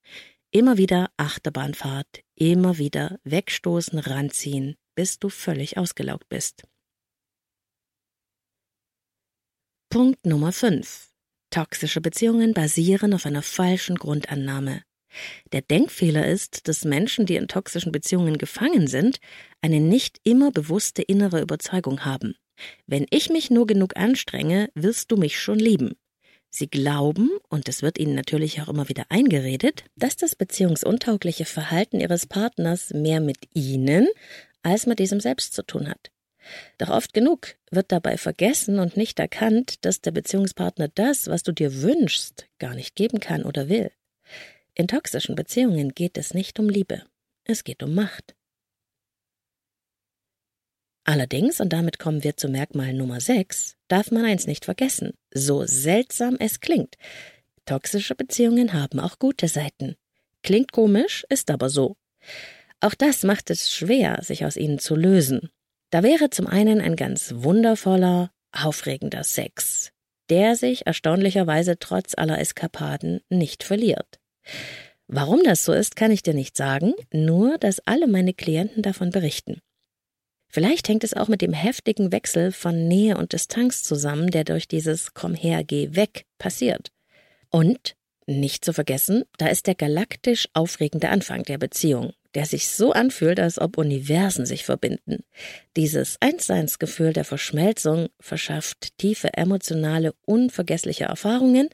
[0.51, 6.65] Immer wieder Achterbahnfahrt, immer wieder wegstoßen, ranziehen, bis du völlig ausgelaugt bist.
[9.95, 11.07] Punkt Nummer 5.
[11.51, 14.81] Toxische Beziehungen basieren auf einer falschen Grundannahme.
[15.53, 19.19] Der Denkfehler ist, dass Menschen, die in toxischen Beziehungen gefangen sind,
[19.61, 22.35] eine nicht immer bewusste innere Überzeugung haben.
[22.85, 25.93] Wenn ich mich nur genug anstrenge, wirst du mich schon lieben.
[26.49, 32.01] Sie glauben, und es wird ihnen natürlich auch immer wieder eingeredet, dass das beziehungsuntaugliche Verhalten
[32.01, 34.09] ihres Partners mehr mit ihnen
[34.61, 36.11] als mit diesem selbst zu tun hat.
[36.77, 41.51] Doch oft genug wird dabei vergessen und nicht erkannt, dass der Beziehungspartner das, was du
[41.51, 43.91] dir wünschst, gar nicht geben kann oder will.
[44.73, 47.03] In toxischen Beziehungen geht es nicht um Liebe,
[47.43, 48.35] es geht um Macht.
[51.05, 55.65] Allerdings, und damit kommen wir zu Merkmal Nummer 6, darf man eins nicht vergessen, so
[55.65, 56.95] seltsam es klingt.
[57.65, 59.95] Toxische Beziehungen haben auch gute Seiten.
[60.41, 61.95] Klingt komisch, ist aber so.
[62.79, 65.49] Auch das macht es schwer, sich aus ihnen zu lösen.
[65.95, 69.93] Da wäre zum einen ein ganz wundervoller, aufregender Sex,
[70.29, 74.19] der sich erstaunlicherweise trotz aller Eskapaden nicht verliert.
[75.07, 79.09] Warum das so ist, kann ich dir nicht sagen, nur dass alle meine Klienten davon
[79.09, 79.61] berichten.
[80.49, 84.67] Vielleicht hängt es auch mit dem heftigen Wechsel von Nähe und Distanz zusammen, der durch
[84.67, 86.91] dieses Komm her, geh weg passiert.
[87.51, 87.95] Und,
[88.27, 93.39] nicht zu vergessen, da ist der galaktisch aufregende Anfang der Beziehung, der sich so anfühlt,
[93.39, 95.23] als ob Universen sich verbinden.
[95.75, 101.69] Dieses Einsseinsgefühl der Verschmelzung verschafft tiefe emotionale, unvergessliche Erfahrungen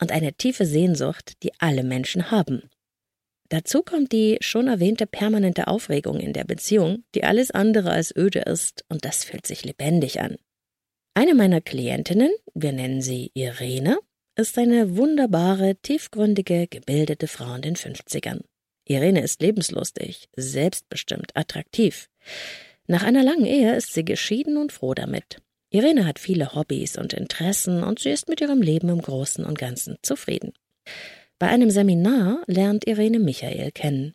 [0.00, 2.62] und eine tiefe Sehnsucht, die alle Menschen haben.
[3.48, 8.40] Dazu kommt die schon erwähnte permanente Aufregung in der Beziehung, die alles andere als öde
[8.40, 10.36] ist, und das fühlt sich lebendig an.
[11.14, 13.98] Eine meiner Klientinnen, wir nennen sie Irene,
[14.36, 18.40] ist eine wunderbare, tiefgründige, gebildete Frau in den 50ern.
[18.84, 22.08] Irene ist lebenslustig, selbstbestimmt, attraktiv.
[22.86, 25.38] Nach einer langen Ehe ist sie geschieden und froh damit.
[25.70, 29.58] Irene hat viele Hobbys und Interessen und sie ist mit ihrem Leben im Großen und
[29.58, 30.52] Ganzen zufrieden.
[31.38, 34.14] Bei einem Seminar lernt Irene Michael kennen.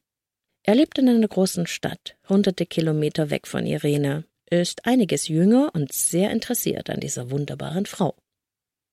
[0.64, 5.94] Er lebt in einer großen Stadt, hunderte Kilometer weg von Irene, ist einiges jünger und
[5.94, 8.16] sehr interessiert an dieser wunderbaren Frau.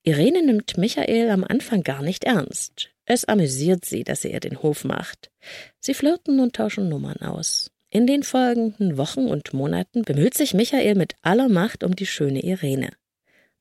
[0.04, 2.90] Irene nimmt Michael am Anfang gar nicht ernst.
[3.06, 5.30] Es amüsiert sie, dass er ihr den Hof macht.
[5.80, 7.70] Sie flirten und tauschen Nummern aus.
[7.90, 12.42] In den folgenden Wochen und Monaten bemüht sich Michael mit aller Macht um die schöne
[12.42, 12.90] Irene.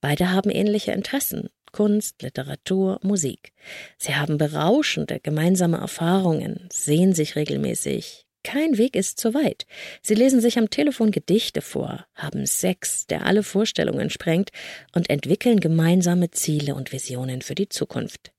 [0.02, 3.54] Beide haben ähnliche Interessen, Kunst, Literatur, Musik.
[3.98, 8.26] Sie haben berauschende gemeinsame Erfahrungen, sehen sich regelmäßig.
[8.44, 9.66] Kein Weg ist zu weit.
[10.02, 14.50] Sie lesen sich am Telefon Gedichte vor, haben Sex, der alle Vorstellungen sprengt,
[14.94, 18.33] und entwickeln gemeinsame Ziele und Visionen für die Zukunft.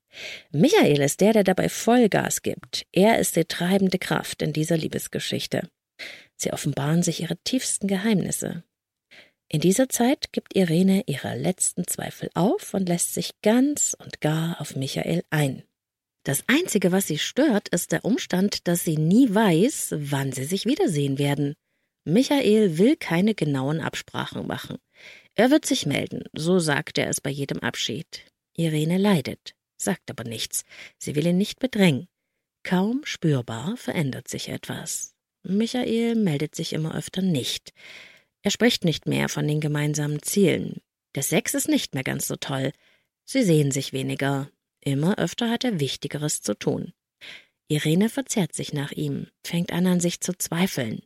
[0.50, 2.86] Michael ist der, der dabei Vollgas gibt.
[2.92, 5.68] Er ist die treibende Kraft in dieser Liebesgeschichte.
[6.36, 8.64] Sie offenbaren sich ihre tiefsten Geheimnisse.
[9.48, 14.60] In dieser Zeit gibt Irene ihre letzten Zweifel auf und lässt sich ganz und gar
[14.60, 15.62] auf Michael ein.
[16.24, 20.64] Das Einzige, was sie stört, ist der Umstand, dass sie nie weiß, wann sie sich
[20.64, 21.54] wiedersehen werden.
[22.06, 24.78] Michael will keine genauen Absprachen machen.
[25.34, 28.24] Er wird sich melden, so sagt er es bei jedem Abschied.
[28.56, 30.64] Irene leidet, sagt aber nichts.
[30.98, 32.08] Sie will ihn nicht bedrängen.
[32.62, 35.14] Kaum spürbar verändert sich etwas.
[35.42, 37.72] Michael meldet sich immer öfter nicht.
[38.42, 40.80] Er spricht nicht mehr von den gemeinsamen Zielen.
[41.14, 42.72] Der Sex ist nicht mehr ganz so toll.
[43.24, 44.50] Sie sehen sich weniger.
[44.80, 46.92] Immer öfter hat er Wichtigeres zu tun.
[47.68, 51.02] Irene verzehrt sich nach ihm, fängt an an sich zu zweifeln.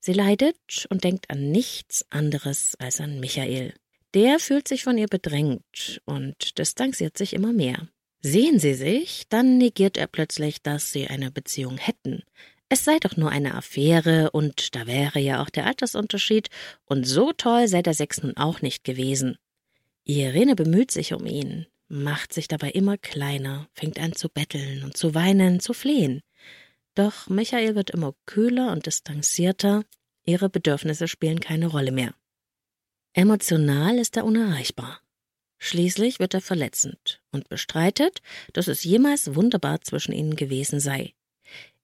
[0.00, 3.74] Sie leidet und denkt an nichts anderes als an Michael.
[4.14, 7.88] Der fühlt sich von ihr bedrängt und distanziert sich immer mehr.
[8.22, 12.22] Sehen sie sich, dann negiert er plötzlich, dass sie eine Beziehung hätten.
[12.68, 16.48] Es sei doch nur eine Affäre und da wäre ja auch der Altersunterschied
[16.86, 19.36] und so toll sei der Sex nun auch nicht gewesen.
[20.04, 24.96] Irene bemüht sich um ihn, macht sich dabei immer kleiner, fängt an zu betteln und
[24.96, 26.22] zu weinen, zu flehen.
[26.94, 29.82] Doch Michael wird immer kühler und distanzierter,
[30.24, 32.14] ihre Bedürfnisse spielen keine Rolle mehr.
[33.12, 35.01] Emotional ist er unerreichbar.
[35.64, 38.20] Schließlich wird er verletzend und bestreitet,
[38.52, 41.14] dass es jemals wunderbar zwischen ihnen gewesen sei.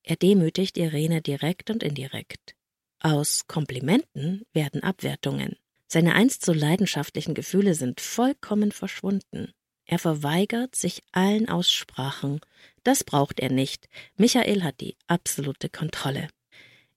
[0.02, 2.56] Er demütigt Irene direkt und indirekt.
[2.98, 5.54] Aus Komplimenten werden Abwertungen.
[5.86, 9.52] Seine einst so leidenschaftlichen Gefühle sind vollkommen verschwunden.
[9.84, 12.40] Er verweigert sich allen Aussprachen.
[12.82, 13.88] Das braucht er nicht.
[14.16, 16.26] Michael hat die absolute Kontrolle.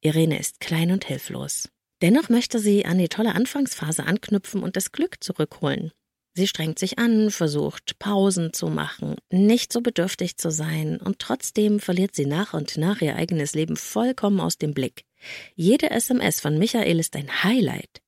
[0.01, 1.69] Irene ist klein und hilflos.
[2.01, 5.91] Dennoch möchte sie an die tolle Anfangsphase anknüpfen und das Glück zurückholen.
[6.33, 11.79] Sie strengt sich an, versucht Pausen zu machen, nicht so bedürftig zu sein, und trotzdem
[11.79, 15.03] verliert sie nach und nach ihr eigenes Leben vollkommen aus dem Blick.
[15.55, 18.01] Jede SMS von Michael ist ein Highlight.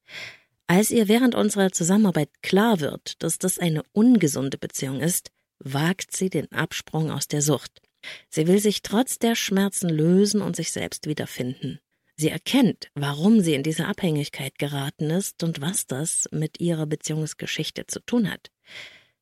[0.68, 6.30] Als ihr während unserer Zusammenarbeit klar wird, dass das eine ungesunde Beziehung ist, wagt sie
[6.30, 7.82] den Absprung aus der Sucht.
[8.30, 11.80] Sie will sich trotz der Schmerzen lösen und sich selbst wiederfinden.
[12.24, 17.86] Sie erkennt, warum sie in diese Abhängigkeit geraten ist und was das mit ihrer Beziehungsgeschichte
[17.86, 18.50] zu tun hat.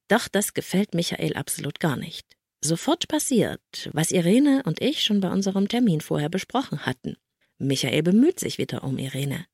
[0.07, 2.27] Doch das gefällt Michael absolut gar nicht.
[2.63, 7.17] Sofort passiert, was Irene und ich schon bei unserem Termin vorher besprochen hatten.
[7.57, 9.47] Michael bemüht sich wieder um Irene.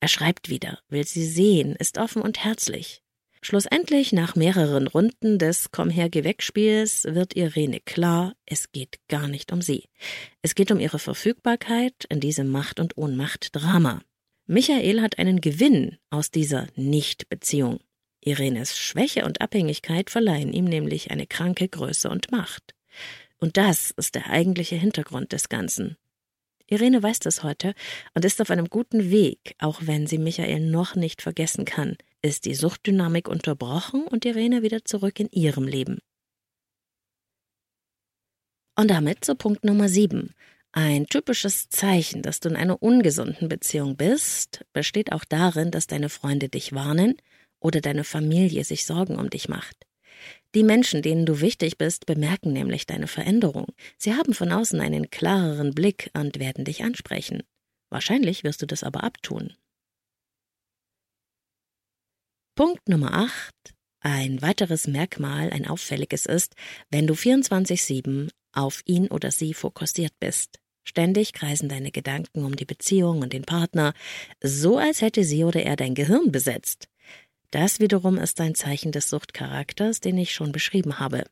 [0.00, 3.03] Er schreibt wieder, will sie sehen, ist offen und herzlich.
[3.46, 9.00] Schlussendlich, nach mehreren Runden des Komm her, geh weg Spiels, wird Irene klar, es geht
[9.08, 9.84] gar nicht um sie.
[10.40, 14.00] Es geht um ihre Verfügbarkeit in diesem Macht- und Ohnmacht-Drama.
[14.46, 17.80] Michael hat einen Gewinn aus dieser Nicht-Beziehung.
[18.22, 22.74] Irenes Schwäche und Abhängigkeit verleihen ihm nämlich eine kranke Größe und Macht.
[23.36, 25.98] Und das ist der eigentliche Hintergrund des Ganzen.
[26.66, 27.74] Irene weiß das heute
[28.14, 32.46] und ist auf einem guten Weg, auch wenn sie Michael noch nicht vergessen kann, ist
[32.46, 35.98] die Suchtdynamik unterbrochen und Irene wieder zurück in ihrem Leben.
[38.76, 40.34] Und damit zu Punkt Nummer 7.
[40.72, 46.08] Ein typisches Zeichen, dass du in einer ungesunden Beziehung bist, besteht auch darin, dass deine
[46.08, 47.16] Freunde dich warnen
[47.60, 49.76] oder deine Familie sich Sorgen um dich macht.
[50.54, 53.66] Die Menschen, denen du wichtig bist, bemerken nämlich deine Veränderung.
[53.98, 57.42] Sie haben von außen einen klareren Blick und werden dich ansprechen.
[57.90, 59.52] Wahrscheinlich wirst du das aber abtun.
[62.56, 63.74] Punkt Nummer 8.
[63.98, 66.54] Ein weiteres Merkmal, ein auffälliges ist,
[66.88, 70.60] wenn du 24-7 auf ihn oder sie fokussiert bist.
[70.84, 73.92] Ständig kreisen deine Gedanken um die Beziehung und den Partner,
[74.40, 76.86] so als hätte sie oder er dein Gehirn besetzt.
[77.50, 81.24] Das wiederum ist ein Zeichen des Suchtcharakters, den ich schon beschrieben habe.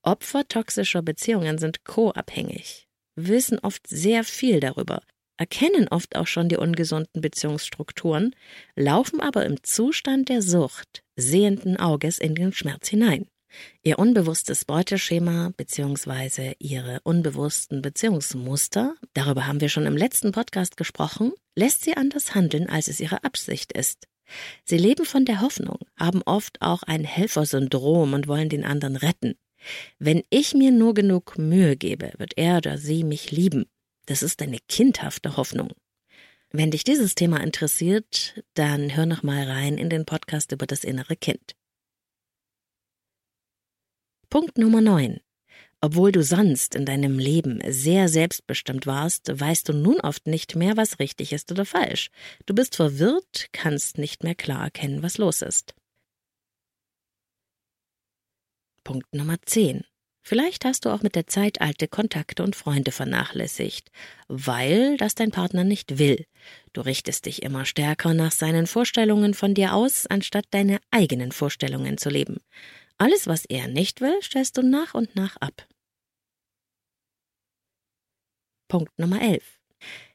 [0.00, 5.02] Opfer toxischer Beziehungen sind co-abhängig, wissen oft sehr viel darüber,
[5.36, 8.34] erkennen oft auch schon die ungesunden Beziehungsstrukturen,
[8.76, 13.26] laufen aber im Zustand der Sucht sehenden Auges in den Schmerz hinein.
[13.82, 16.54] Ihr unbewusstes Beuteschema bzw.
[16.58, 22.68] ihre unbewussten Beziehungsmuster, darüber haben wir schon im letzten Podcast gesprochen, lässt sie anders handeln,
[22.68, 24.08] als es ihre Absicht ist.
[24.64, 29.34] Sie leben von der Hoffnung, haben oft auch ein Helfersyndrom und wollen den anderen retten.
[29.98, 33.66] Wenn ich mir nur genug Mühe gebe, wird er oder sie mich lieben.
[34.06, 35.72] Das ist eine kindhafte Hoffnung.
[36.50, 40.84] Wenn dich dieses Thema interessiert, dann hör noch mal rein in den Podcast über das
[40.84, 41.56] innere Kind.
[44.30, 45.20] Punkt Nummer 9.
[45.80, 50.76] Obwohl du sonst in deinem Leben sehr selbstbestimmt warst, weißt du nun oft nicht mehr,
[50.76, 52.10] was richtig ist oder falsch.
[52.46, 55.74] Du bist verwirrt, kannst nicht mehr klar erkennen, was los ist.
[58.82, 59.84] Punkt Nummer 10.
[60.26, 63.90] Vielleicht hast du auch mit der Zeit alte Kontakte und Freunde vernachlässigt,
[64.26, 66.24] weil das dein Partner nicht will.
[66.72, 71.98] Du richtest dich immer stärker nach seinen Vorstellungen von dir aus, anstatt deine eigenen Vorstellungen
[71.98, 72.38] zu leben.
[72.96, 75.68] Alles, was er nicht will, stellst du nach und nach ab.
[78.68, 79.53] Punkt Nummer 11.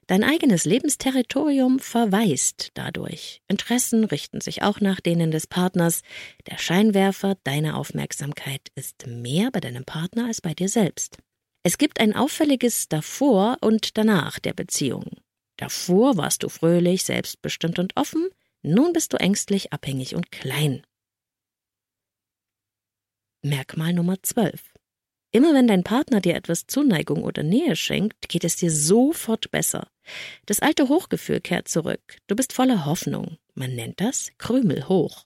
[0.10, 3.44] Dein eigenes Lebensterritorium verweist dadurch.
[3.48, 6.02] Interessen richten sich auch nach denen des Partners.
[6.48, 11.20] Der Scheinwerfer deiner Aufmerksamkeit ist mehr bei deinem Partner als bei dir selbst.
[11.62, 15.20] Es gibt ein auffälliges davor und danach der Beziehung.
[15.58, 18.30] Davor warst du fröhlich, selbstbestimmt und offen,
[18.64, 20.82] nun bist du ängstlich, abhängig und klein.
[23.44, 24.74] Merkmal Nummer 12.
[25.32, 29.88] Immer wenn dein Partner dir etwas Zuneigung oder Nähe schenkt, geht es dir sofort besser.
[30.48, 32.18] Das alte Hochgefühl kehrt zurück.
[32.28, 33.38] Du bist voller Hoffnung.
[33.54, 35.26] Man nennt das Krümel hoch.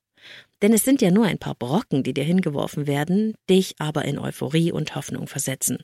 [0.61, 4.19] Denn es sind ja nur ein paar Brocken, die dir hingeworfen werden, dich aber in
[4.19, 5.83] Euphorie und Hoffnung versetzen.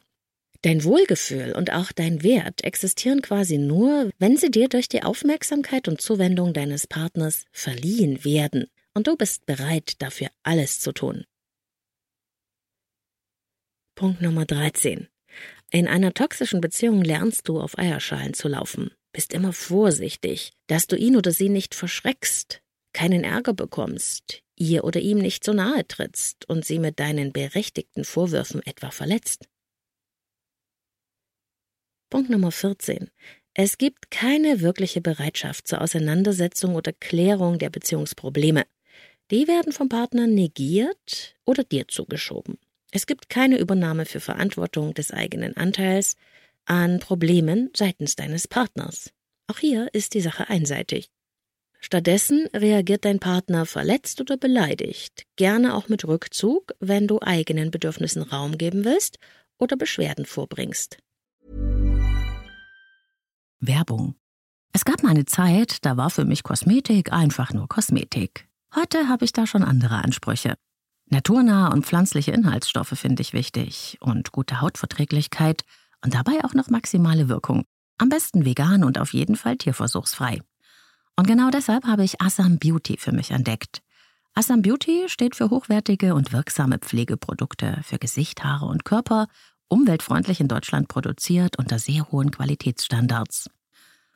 [0.62, 5.88] Dein Wohlgefühl und auch dein Wert existieren quasi nur, wenn sie dir durch die Aufmerksamkeit
[5.88, 8.68] und Zuwendung deines Partners verliehen werden.
[8.94, 11.24] Und du bist bereit, dafür alles zu tun.
[14.00, 15.10] Punkt Nummer 13.
[15.72, 20.96] In einer toxischen Beziehung lernst du auf Eierschalen zu laufen, bist immer vorsichtig, dass du
[20.96, 22.62] ihn oder sie nicht verschreckst,
[22.94, 28.06] keinen Ärger bekommst, ihr oder ihm nicht so nahe trittst und sie mit deinen berechtigten
[28.06, 29.50] Vorwürfen etwa verletzt.
[32.10, 33.10] Punkt Nummer 14.
[33.54, 38.66] Es gibt keine wirkliche Bereitschaft zur Auseinandersetzung oder Klärung der Beziehungsprobleme.
[39.30, 42.58] Die werden vom Partner negiert oder dir zugeschoben.
[42.92, 46.16] Es gibt keine Übernahme für Verantwortung des eigenen Anteils
[46.66, 49.12] an Problemen seitens deines Partners.
[49.48, 51.10] Auch hier ist die Sache einseitig.
[51.80, 58.22] Stattdessen reagiert dein Partner verletzt oder beleidigt, gerne auch mit Rückzug, wenn du eigenen Bedürfnissen
[58.22, 59.18] Raum geben willst
[59.58, 60.98] oder Beschwerden vorbringst.
[63.62, 64.16] Werbung.
[64.74, 68.48] Es gab mal eine Zeit, da war für mich Kosmetik einfach nur Kosmetik.
[68.76, 70.56] Heute habe ich da schon andere Ansprüche.
[71.10, 75.64] Naturnahe und pflanzliche Inhaltsstoffe finde ich wichtig und gute Hautverträglichkeit
[76.04, 77.66] und dabei auch noch maximale Wirkung.
[77.98, 80.42] Am besten vegan und auf jeden Fall tierversuchsfrei.
[81.16, 83.82] Und genau deshalb habe ich Assam Beauty für mich entdeckt.
[84.36, 89.28] Assam Beauty steht für hochwertige und wirksame Pflegeprodukte für Gesicht, Haare und Körper,
[89.68, 93.50] umweltfreundlich in Deutschland produziert unter sehr hohen Qualitätsstandards.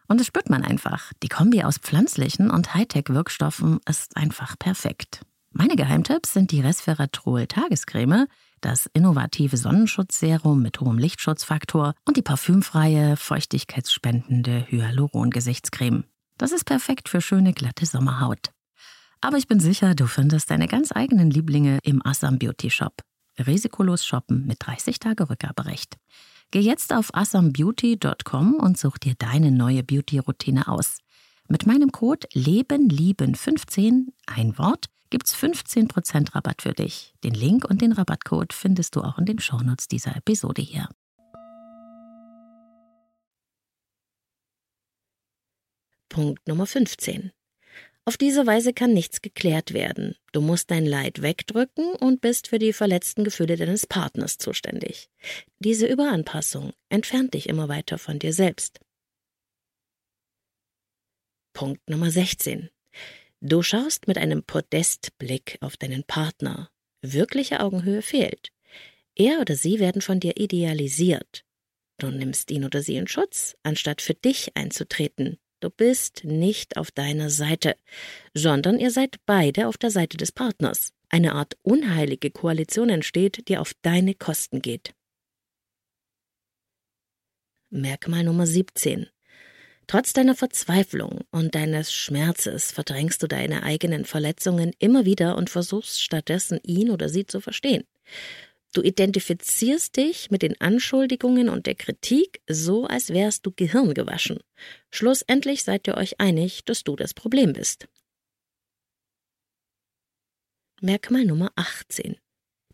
[0.08, 1.12] Und das spürt man einfach.
[1.24, 5.22] Die Kombi aus pflanzlichen und Hightech-Wirkstoffen ist einfach perfekt.
[5.56, 8.26] Meine Geheimtipps sind die Resveratrol Tagescreme,
[8.60, 16.06] das innovative Sonnenschutzserum mit hohem Lichtschutzfaktor und die parfümfreie, feuchtigkeitsspendende Hyaluron-Gesichtscreme.
[16.40, 18.50] Das ist perfekt für schöne, glatte Sommerhaut.
[19.22, 23.04] Aber ich bin sicher, du findest deine ganz eigenen Lieblinge im Assam Beauty Shop.
[23.38, 25.98] Risikolos shoppen mit 30 Tage Rückgaberecht.
[26.50, 30.98] Geh jetzt auf assambeauty.com und such dir deine neue Beauty-Routine aus.
[31.48, 37.14] Mit meinem Code LebenLieben15, ein Wort, gibt's 15% Rabatt für dich.
[37.24, 40.90] Den Link und den Rabattcode findest du auch in den Shownotes dieser Episode hier.
[46.10, 47.32] Punkt Nummer 15.
[48.06, 50.16] Auf diese Weise kann nichts geklärt werden.
[50.32, 55.12] Du musst dein Leid wegdrücken und bist für die verletzten Gefühle deines Partners zuständig.
[55.60, 58.80] Diese Überanpassung entfernt dich immer weiter von dir selbst.
[61.54, 62.72] Punkt Nummer 16.
[63.46, 66.70] Du schaust mit einem Podestblick auf deinen Partner.
[67.02, 68.54] Wirkliche Augenhöhe fehlt.
[69.16, 71.44] Er oder sie werden von dir idealisiert.
[71.98, 75.40] Du nimmst ihn oder sie in Schutz, anstatt für dich einzutreten.
[75.60, 77.76] Du bist nicht auf deiner Seite,
[78.34, 80.94] sondern ihr seid beide auf der Seite des Partners.
[81.10, 84.96] Eine Art unheilige Koalition entsteht, die auf deine Kosten geht.
[87.70, 89.10] Merkmal Nummer 17.
[89.88, 96.02] Trotz deiner Verzweiflung und deines Schmerzes verdrängst du deine eigenen Verletzungen immer wieder und versuchst
[96.02, 97.84] stattdessen ihn oder sie zu verstehen.
[98.74, 104.40] Du identifizierst dich mit den Anschuldigungen und der Kritik so, als wärst du gehirngewaschen.
[104.90, 107.88] Schlussendlich seid ihr euch einig, dass du das Problem bist.
[110.82, 112.18] Merkmal Nummer 18.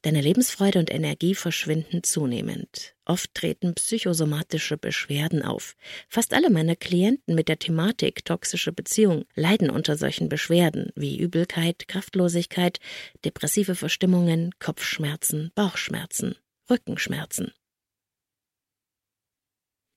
[0.01, 2.95] Deine Lebensfreude und Energie verschwinden zunehmend.
[3.03, 5.75] Oft treten psychosomatische Beschwerden auf.
[6.07, 11.89] Fast alle meiner Klienten mit der Thematik toxische Beziehung leiden unter solchen Beschwerden wie Übelkeit,
[11.89, 12.79] Kraftlosigkeit,
[13.25, 16.35] depressive Verstimmungen, Kopfschmerzen, Bauchschmerzen,
[16.69, 17.51] Rückenschmerzen.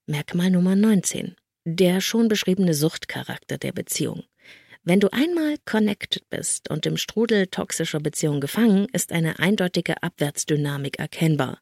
[0.07, 1.37] Merkmal Nummer 19.
[1.65, 4.25] Der schon beschriebene Suchtcharakter der Beziehung.
[4.85, 10.99] Wenn du einmal connected bist und im Strudel toxischer Beziehungen gefangen, ist eine eindeutige Abwärtsdynamik
[10.99, 11.61] erkennbar.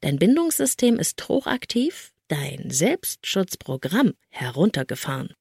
[0.00, 5.34] Dein Bindungssystem ist hochaktiv, dein Selbstschutzprogramm heruntergefahren.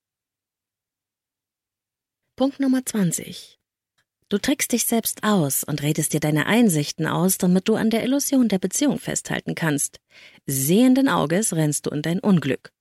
[2.36, 3.60] Punkt Nummer 20.
[4.30, 8.04] Du trickst dich selbst aus und redest dir deine Einsichten aus, damit du an der
[8.04, 10.00] Illusion der Beziehung festhalten kannst.
[10.48, 12.72] Sehenden Auges rennst du in dein Unglück.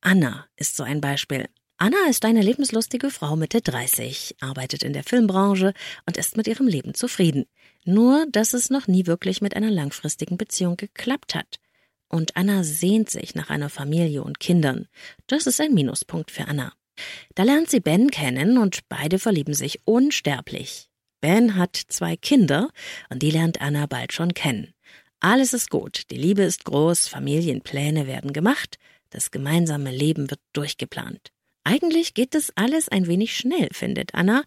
[0.00, 1.48] Anna ist so ein Beispiel.
[1.78, 5.74] Anna ist eine lebenslustige Frau Mitte 30, arbeitet in der Filmbranche
[6.06, 7.44] und ist mit ihrem Leben zufrieden.
[7.84, 11.56] Nur, dass es noch nie wirklich mit einer langfristigen Beziehung geklappt hat.
[12.08, 14.88] Und Anna sehnt sich nach einer Familie und Kindern.
[15.26, 16.72] Das ist ein Minuspunkt für Anna.
[17.34, 20.88] Da lernt sie Ben kennen und beide verlieben sich unsterblich.
[21.20, 22.70] Ben hat zwei Kinder
[23.10, 24.72] und die lernt Anna bald schon kennen.
[25.20, 28.78] Alles ist gut, die Liebe ist groß, Familienpläne werden gemacht,
[29.10, 31.32] das gemeinsame Leben wird durchgeplant.
[31.66, 34.44] Eigentlich geht das alles ein wenig schnell, findet Anna,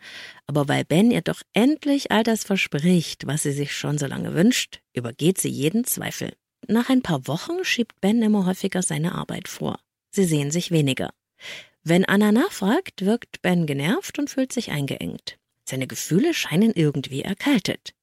[0.48, 4.36] aber weil Ben ihr doch endlich all das verspricht, was sie sich schon so lange
[4.36, 6.32] wünscht, übergeht sie jeden Zweifel.
[6.70, 9.82] Nach ein paar Wochen schiebt Ben immer häufiger seine Arbeit vor.
[10.12, 11.10] Sie sehen sich weniger.
[11.84, 15.38] Wenn Anna nachfragt, wirkt Ben genervt und fühlt sich eingeengt.
[15.66, 17.96] Seine Gefühle scheinen irgendwie erkaltet.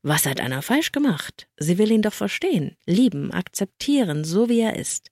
[0.00, 1.46] Was hat Anna falsch gemacht?
[1.58, 5.10] Sie will ihn doch verstehen, lieben, akzeptieren, so wie er ist.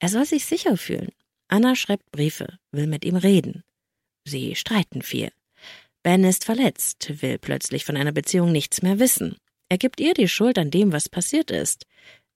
[0.00, 1.12] Er soll sich sicher fühlen,
[1.52, 3.62] Anna schreibt Briefe, will mit ihm reden.
[4.24, 5.30] Sie streiten viel.
[6.02, 9.36] Ben ist verletzt, will plötzlich von einer Beziehung nichts mehr wissen.
[9.68, 11.84] Er gibt ihr die Schuld an dem, was passiert ist.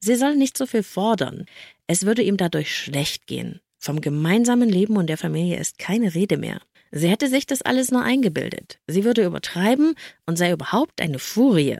[0.01, 1.47] Sie soll nicht so viel fordern.
[1.87, 3.61] Es würde ihm dadurch schlecht gehen.
[3.79, 6.61] Vom gemeinsamen Leben und der Familie ist keine Rede mehr.
[6.91, 8.81] Sie hätte sich das alles nur eingebildet.
[8.87, 9.95] Sie würde übertreiben
[10.27, 11.79] und sei überhaupt eine Furie.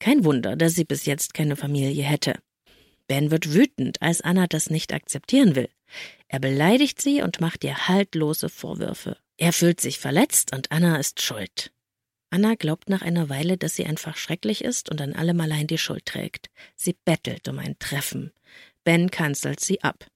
[0.00, 2.34] Kein Wunder, dass sie bis jetzt keine Familie hätte.
[3.08, 5.70] Ben wird wütend, als Anna das nicht akzeptieren will.
[6.28, 9.16] Er beleidigt sie und macht ihr haltlose Vorwürfe.
[9.36, 11.72] Er fühlt sich verletzt und Anna ist schuld.
[12.30, 15.78] Anna glaubt nach einer Weile, dass sie einfach schrecklich ist und an allem allein die
[15.78, 16.50] Schuld trägt.
[16.74, 18.32] Sie bettelt um ein Treffen.
[18.82, 20.06] Ben kanzelt sie ab.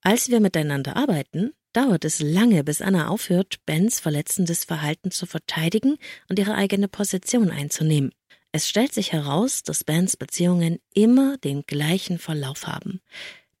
[0.00, 5.98] Als wir miteinander arbeiten, dauert es lange, bis Anna aufhört, Bens verletzendes Verhalten zu verteidigen
[6.28, 8.12] und ihre eigene Position einzunehmen.
[8.50, 13.00] Es stellt sich heraus, dass Bens Beziehungen immer den gleichen Verlauf haben.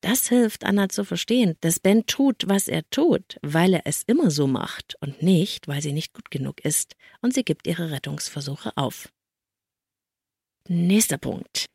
[0.02, 4.32] Das hilft Anna zu verstehen, dass Ben tut, was er tut, weil er es immer
[4.32, 8.76] so macht und nicht, weil sie nicht gut genug ist, und sie gibt ihre Rettungsversuche
[8.76, 9.08] auf.
[10.68, 11.66] Nächster Punkt.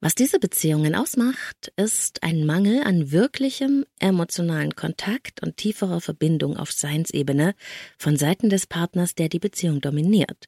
[0.00, 6.72] Was diese Beziehungen ausmacht, ist ein Mangel an wirklichem emotionalen Kontakt und tieferer Verbindung auf
[6.72, 7.54] Seinsebene
[7.98, 10.46] von Seiten des Partners, der die Beziehung dominiert.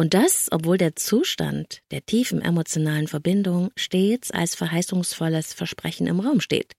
[0.00, 6.40] Und das, obwohl der Zustand der tiefen emotionalen Verbindung stets als verheißungsvolles Versprechen im Raum
[6.40, 6.74] steht.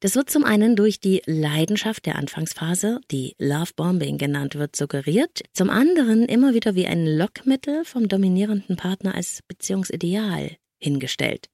[0.00, 5.40] Das wird zum einen durch die Leidenschaft der Anfangsphase, die Love Bombing genannt wird, suggeriert,
[5.54, 11.46] zum anderen immer wieder wie ein Lockmittel vom dominierenden Partner als Beziehungsideal hingestellt.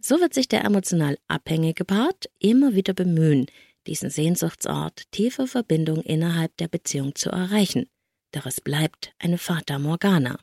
[0.00, 3.46] So wird sich der emotional abhängige Part immer wieder bemühen,
[3.86, 7.86] diesen Sehnsuchtsort tiefe Verbindung innerhalb der Beziehung zu erreichen.
[8.32, 10.38] Doch es bleibt eine Fata Morgana.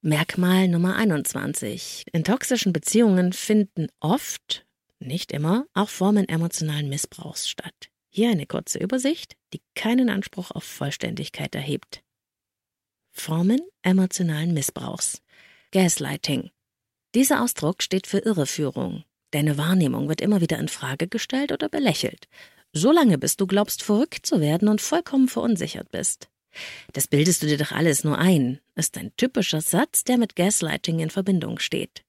[0.00, 2.04] Merkmal Nummer 21.
[2.12, 4.64] In toxischen Beziehungen finden oft,
[5.00, 7.90] nicht immer, auch Formen emotionalen Missbrauchs statt.
[8.08, 12.04] Hier eine kurze Übersicht, die keinen Anspruch auf Vollständigkeit erhebt.
[13.10, 15.20] Formen emotionalen Missbrauchs.
[15.72, 16.50] Gaslighting.
[17.16, 19.02] Dieser Ausdruck steht für Irreführung.
[19.32, 22.28] Deine Wahrnehmung wird immer wieder in Frage gestellt oder belächelt.
[22.72, 26.30] Solange bis du glaubst, verrückt zu werden und vollkommen verunsichert bist.
[26.92, 31.00] Das bildest du dir doch alles nur ein, ist ein typischer Satz, der mit Gaslighting
[31.00, 32.04] in Verbindung steht.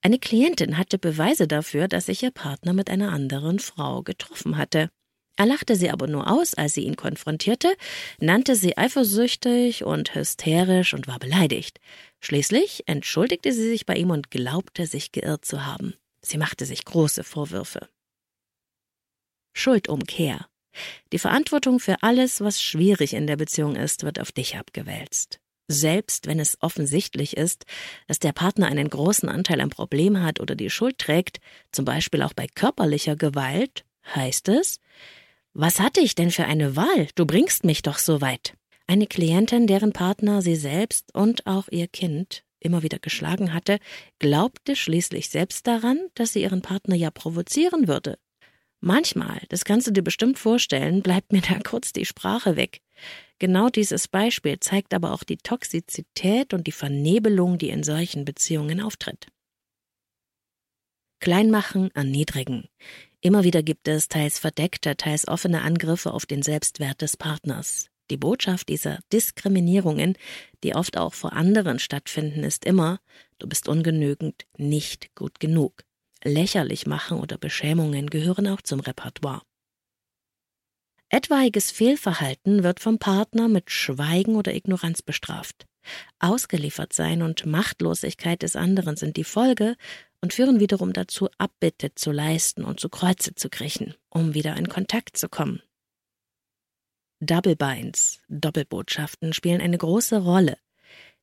[0.00, 4.90] Eine Klientin hatte Beweise dafür, dass sich ihr Partner mit einer anderen Frau getroffen hatte.
[5.36, 7.74] Er lachte sie aber nur aus, als sie ihn konfrontierte,
[8.20, 11.80] nannte sie eifersüchtig und hysterisch und war beleidigt.
[12.20, 15.94] Schließlich entschuldigte sie sich bei ihm und glaubte, sich geirrt zu haben.
[16.20, 17.88] Sie machte sich große Vorwürfe.
[19.54, 20.46] Schuldumkehr.
[21.12, 25.40] Die Verantwortung für alles, was schwierig in der Beziehung ist, wird auf dich abgewälzt.
[25.68, 27.64] Selbst wenn es offensichtlich ist,
[28.06, 31.38] dass der Partner einen großen Anteil am Problem hat oder die Schuld trägt,
[31.70, 34.80] zum Beispiel auch bei körperlicher Gewalt, heißt es,
[35.54, 37.08] was hatte ich denn für eine Wahl?
[37.14, 38.54] Du bringst mich doch so weit.
[38.86, 43.78] Eine Klientin, deren Partner sie selbst und auch ihr Kind immer wieder geschlagen hatte,
[44.18, 48.18] glaubte schließlich selbst daran, dass sie ihren Partner ja provozieren würde.
[48.84, 52.80] Manchmal, das kannst du dir bestimmt vorstellen, bleibt mir da kurz die Sprache weg.
[53.38, 58.80] Genau dieses Beispiel zeigt aber auch die Toxizität und die Vernebelung, die in solchen Beziehungen
[58.80, 59.28] auftritt.
[61.20, 62.68] Kleinmachen, erniedrigen.
[63.20, 67.86] Immer wieder gibt es teils verdeckte, teils offene Angriffe auf den Selbstwert des Partners.
[68.10, 70.18] Die Botschaft dieser Diskriminierungen,
[70.64, 72.98] die oft auch vor anderen stattfinden, ist immer,
[73.38, 75.84] du bist ungenügend, nicht gut genug.
[76.24, 79.42] Lächerlich machen oder Beschämungen gehören auch zum Repertoire.
[81.08, 85.66] Etwaiges Fehlverhalten wird vom Partner mit Schweigen oder Ignoranz bestraft.
[86.20, 89.76] Ausgeliefert sein und Machtlosigkeit des anderen sind die Folge
[90.22, 94.68] und führen wiederum dazu, Abbitte zu leisten und zu Kreuze zu kriechen, um wieder in
[94.68, 95.60] Kontakt zu kommen.
[97.20, 100.56] Double Binds, Doppelbotschaften spielen eine große Rolle.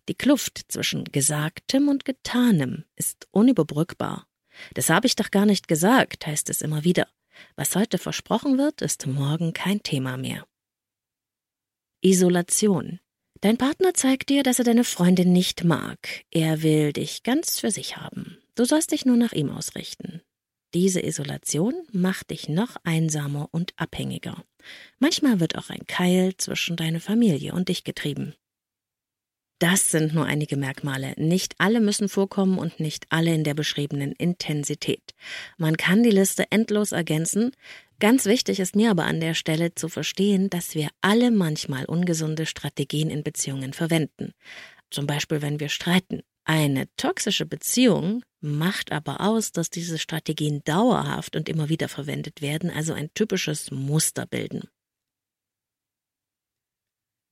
[0.07, 4.28] Die Kluft zwischen Gesagtem und Getanem ist unüberbrückbar.
[4.73, 7.07] Das habe ich doch gar nicht gesagt, heißt es immer wieder.
[7.55, 10.45] Was heute versprochen wird, ist morgen kein Thema mehr.
[12.01, 12.99] Isolation.
[13.41, 16.25] Dein Partner zeigt dir, dass er deine Freundin nicht mag.
[16.31, 18.37] Er will dich ganz für sich haben.
[18.55, 20.21] Du sollst dich nur nach ihm ausrichten.
[20.73, 24.43] Diese Isolation macht dich noch einsamer und abhängiger.
[24.99, 28.35] Manchmal wird auch ein Keil zwischen deine Familie und dich getrieben.
[29.59, 31.13] Das sind nur einige Merkmale.
[31.17, 35.13] Nicht alle müssen vorkommen und nicht alle in der beschriebenen Intensität.
[35.57, 37.51] Man kann die Liste endlos ergänzen.
[37.99, 42.45] Ganz wichtig ist mir aber an der Stelle zu verstehen, dass wir alle manchmal ungesunde
[42.45, 44.31] Strategien in Beziehungen verwenden.
[44.91, 46.21] Zum Beispiel, wenn wir streiten.
[46.45, 52.71] Eine toxische Beziehung macht aber aus, dass diese Strategien dauerhaft und immer wieder verwendet werden,
[52.71, 54.69] also ein typisches Muster bilden.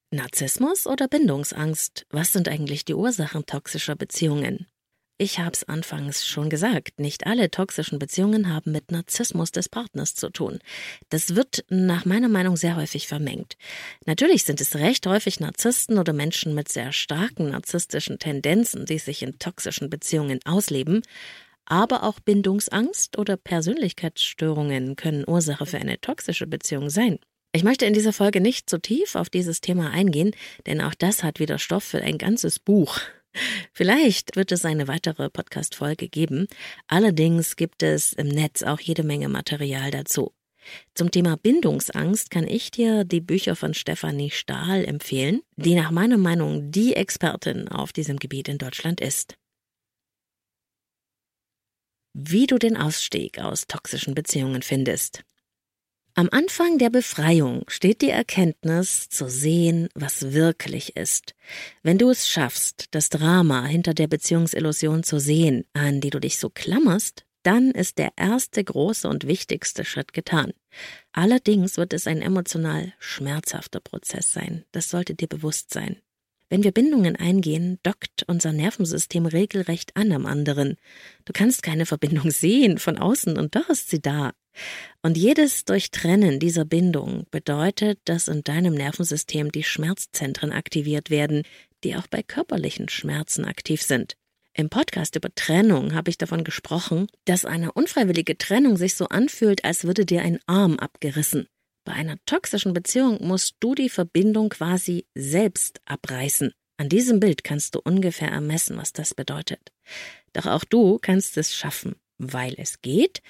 [0.10, 2.06] Narzissmus oder Bindungsangst?
[2.10, 4.66] Was sind eigentlich die Ursachen toxischer Beziehungen?
[5.18, 10.30] Ich hab's anfangs schon gesagt, nicht alle toxischen Beziehungen haben mit Narzissmus des Partners zu
[10.30, 10.60] tun.
[11.10, 13.58] Das wird nach meiner Meinung sehr häufig vermengt.
[14.06, 19.24] Natürlich sind es recht häufig Narzissten oder Menschen mit sehr starken narzisstischen Tendenzen, die sich
[19.24, 21.02] in toxischen Beziehungen ausleben,
[21.66, 27.20] aber auch Bindungsangst oder Persönlichkeitsstörungen können Ursache für eine toxische Beziehung sein.
[27.58, 30.36] Ich möchte in dieser Folge nicht zu tief auf dieses Thema eingehen,
[30.68, 33.00] denn auch das hat wieder Stoff für ein ganzes Buch.
[33.74, 36.46] Vielleicht wird es eine weitere Podcast-Folge geben.
[36.86, 40.36] Allerdings gibt es im Netz auch jede Menge Material dazu.
[40.94, 46.20] Zum Thema Bindungsangst kann ich dir die Bücher von Stefanie Stahl empfehlen, die nach meiner
[46.20, 49.36] Meinung die Expertin auf diesem Gebiet in Deutschland ist.
[52.20, 55.24] wie du den Ausstieg aus toxischen Beziehungen findest.
[56.20, 61.36] Am Anfang der Befreiung steht die Erkenntnis zu sehen, was wirklich ist.
[61.84, 66.40] Wenn du es schaffst, das Drama hinter der Beziehungsillusion zu sehen, an die du dich
[66.40, 70.54] so klammerst, dann ist der erste große und wichtigste Schritt getan.
[71.12, 74.66] Allerdings wird es ein emotional schmerzhafter Prozess sein.
[74.72, 75.98] Das sollte dir bewusst sein.
[76.50, 80.78] Wenn wir Bindungen eingehen, dockt unser Nervensystem regelrecht an am anderen.
[81.26, 84.34] Du kannst keine Verbindung sehen von außen und doch ist sie da.
[85.02, 91.44] Und jedes Durchtrennen dieser Bindung bedeutet, dass in deinem Nervensystem die Schmerzzentren aktiviert werden,
[91.84, 94.16] die auch bei körperlichen Schmerzen aktiv sind.
[94.54, 99.64] Im Podcast über Trennung habe ich davon gesprochen, dass eine unfreiwillige Trennung sich so anfühlt,
[99.64, 101.48] als würde dir ein Arm abgerissen.
[101.86, 106.52] Bei einer toxischen Beziehung musst du die Verbindung quasi selbst abreißen.
[106.78, 109.72] An diesem Bild kannst du ungefähr ermessen, was das bedeutet.
[110.34, 113.22] Doch auch du kannst es schaffen, weil es geht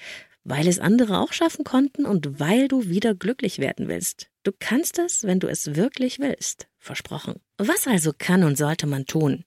[0.48, 4.28] weil es andere auch schaffen konnten und weil du wieder glücklich werden willst.
[4.44, 6.68] Du kannst es, wenn du es wirklich willst.
[6.78, 7.34] Versprochen.
[7.58, 9.44] Was also kann und sollte man tun?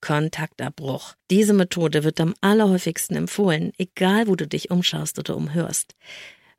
[0.00, 1.14] Kontaktabbruch.
[1.30, 5.96] Diese Methode wird am allerhäufigsten empfohlen, egal wo du dich umschaust oder umhörst.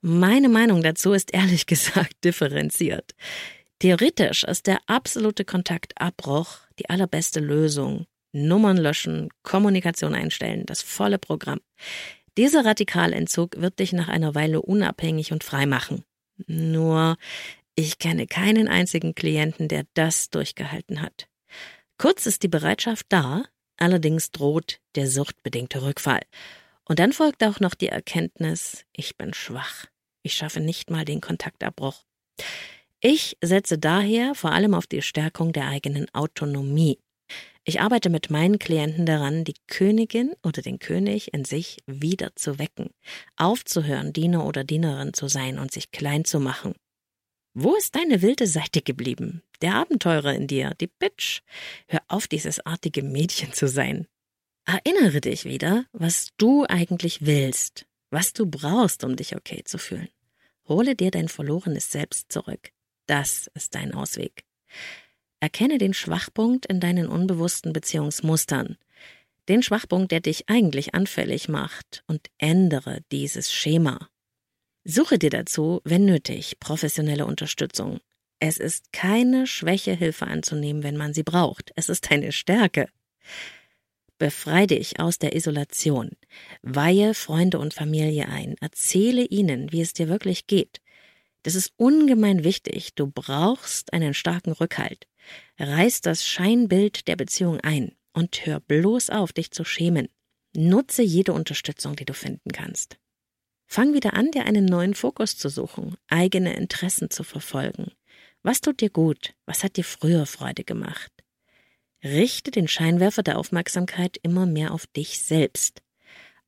[0.02, 3.16] Meine Meinung dazu ist ehrlich gesagt differenziert.
[3.80, 8.08] Theoretisch ist der absolute Kontaktabbruch die allerbeste Lösung.
[8.34, 11.62] Nummern löschen, Kommunikation einstellen, das volle Programm.
[12.38, 16.04] Dieser Radikalentzug wird dich nach einer Weile unabhängig und frei machen.
[16.48, 17.18] Nur,
[17.76, 21.28] ich kenne keinen einzigen Klienten, der das durchgehalten hat.
[21.98, 23.44] Kurz ist die Bereitschaft da,
[23.78, 26.22] allerdings droht der suchtbedingte Rückfall.
[26.84, 29.86] Und dann folgt auch noch die Erkenntnis, ich bin schwach.
[30.24, 32.04] Ich schaffe nicht mal den Kontaktabbruch.
[33.00, 37.00] Ich setze daher vor allem auf die Stärkung der eigenen Autonomie.
[37.68, 42.60] Ich arbeite mit meinen Klienten daran, die Königin oder den König in sich wieder zu
[42.60, 42.92] wecken,
[43.38, 46.76] aufzuhören, Diener oder Dienerin zu sein und sich klein zu machen.
[47.56, 49.42] Wo ist deine wilde Seite geblieben?
[49.62, 51.42] Der Abenteurer in dir, die Bitch.
[51.88, 54.06] Hör auf, dieses artige Mädchen zu sein.
[54.66, 60.10] Erinnere dich wieder, was du eigentlich willst, was du brauchst, um dich okay zu fühlen.
[60.68, 62.72] Hole dir dein verlorenes Selbst zurück.
[63.08, 64.44] Das ist dein Ausweg.
[65.46, 68.78] Erkenne den Schwachpunkt in deinen unbewussten Beziehungsmustern,
[69.48, 74.10] den Schwachpunkt, der dich eigentlich anfällig macht, und ändere dieses Schema.
[74.86, 78.00] Suche dir dazu, wenn nötig, professionelle Unterstützung.
[78.40, 81.72] Es ist keine Schwäche, Hilfe anzunehmen, wenn man sie braucht.
[81.76, 82.88] Es ist eine Stärke.
[84.18, 86.10] Befrei dich aus der Isolation.
[86.64, 88.56] Weihe Freunde und Familie ein.
[88.62, 90.82] Erzähle ihnen, wie es dir wirklich geht.
[91.44, 92.96] Das ist ungemein wichtig.
[92.96, 95.06] Du brauchst einen starken Rückhalt.
[95.60, 100.10] Reiß das Scheinbild der Beziehung ein und hör bloß auf, dich zu schämen.
[100.56, 102.98] Nutze jede Unterstützung, die du finden kannst.
[103.68, 107.92] Fang wieder an, dir einen neuen Fokus zu suchen, eigene Interessen zu verfolgen.
[108.44, 109.34] Was tut dir gut?
[109.46, 111.12] Was hat dir früher Freude gemacht?
[112.04, 115.82] Richte den Scheinwerfer der Aufmerksamkeit immer mehr auf dich selbst.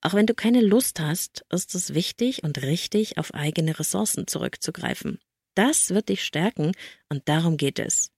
[0.01, 5.19] Auch wenn du keine Lust hast, ist es wichtig und richtig, auf eigene Ressourcen zurückzugreifen.
[5.55, 6.73] Das wird dich stärken
[7.09, 8.11] und darum geht es.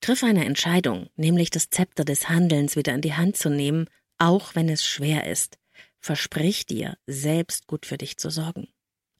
[0.00, 3.86] Triff eine Entscheidung, nämlich das Zepter des Handelns wieder in die Hand zu nehmen,
[4.16, 5.58] auch wenn es schwer ist.
[5.98, 8.68] Versprich dir, selbst gut für dich zu sorgen.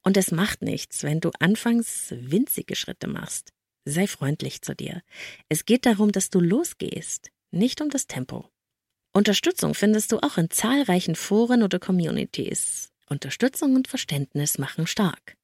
[0.02, 3.52] Und es macht nichts, wenn du anfangs winzige Schritte machst.
[3.84, 5.02] Sei freundlich zu dir.
[5.50, 8.48] Es geht darum, dass du losgehst, nicht um das Tempo.
[9.12, 12.90] Unterstützung findest du auch in zahlreichen Foren oder Communities.
[13.06, 15.36] Unterstützung und Verständnis machen stark.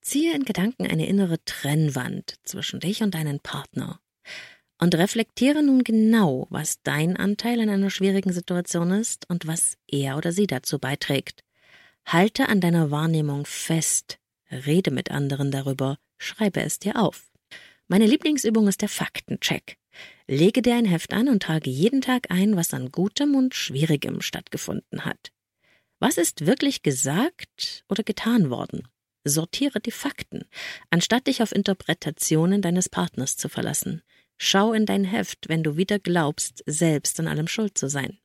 [0.00, 4.00] Ziehe in Gedanken eine innere Trennwand zwischen dich und deinen Partner
[4.78, 10.16] und reflektiere nun genau, was dein Anteil in einer schwierigen Situation ist und was er
[10.16, 11.44] oder sie dazu beiträgt.
[12.04, 14.18] Halte an deiner Wahrnehmung fest,
[14.50, 17.30] rede mit anderen darüber, schreibe es dir auf.
[17.86, 19.76] Meine Lieblingsübung ist der Faktencheck.
[20.26, 24.20] Lege dir ein Heft an und trage jeden Tag ein, was an Gutem und Schwierigem
[24.20, 25.30] stattgefunden hat.
[26.00, 28.88] Was ist wirklich gesagt oder getan worden?
[29.24, 30.44] Sortiere die Fakten,
[30.90, 34.02] anstatt dich auf Interpretationen deines Partners zu verlassen.
[34.44, 38.18] Schau in dein Heft, wenn du wieder glaubst, selbst an allem schuld zu sein.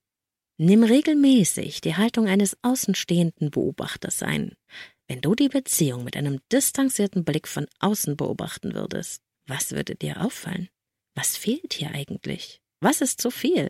[0.58, 4.56] Nimm regelmäßig die Haltung eines außenstehenden Beobachters ein.
[5.08, 10.20] Wenn du die Beziehung mit einem distanzierten Blick von außen beobachten würdest, was würde dir
[10.26, 10.70] auffallen?
[11.14, 12.62] Was fehlt hier eigentlich?
[12.80, 13.70] Was ist zu viel?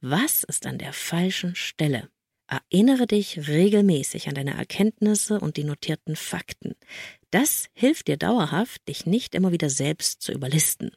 [0.00, 2.08] Was ist an der falschen Stelle?
[2.46, 6.76] Erinnere dich regelmäßig an deine Erkenntnisse und die notierten Fakten.
[7.32, 10.92] Das hilft dir dauerhaft, dich nicht immer wieder selbst zu überlisten.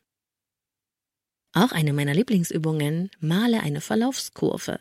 [1.53, 4.79] Auch eine meiner Lieblingsübungen, male eine Verlaufskurve.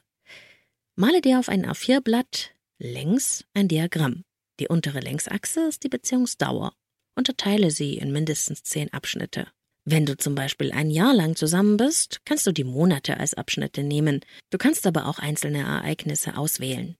[0.97, 4.25] Male dir auf ein A4-Blatt Längs ein Diagramm.
[4.59, 6.73] Die untere Längsachse ist die Beziehungsdauer.
[7.14, 9.49] Unterteile sie in mindestens zehn Abschnitte.
[9.85, 13.83] Wenn du zum Beispiel ein Jahr lang zusammen bist, kannst du die Monate als Abschnitte
[13.83, 14.20] nehmen.
[14.51, 16.97] Du kannst aber auch einzelne Ereignisse auswählen.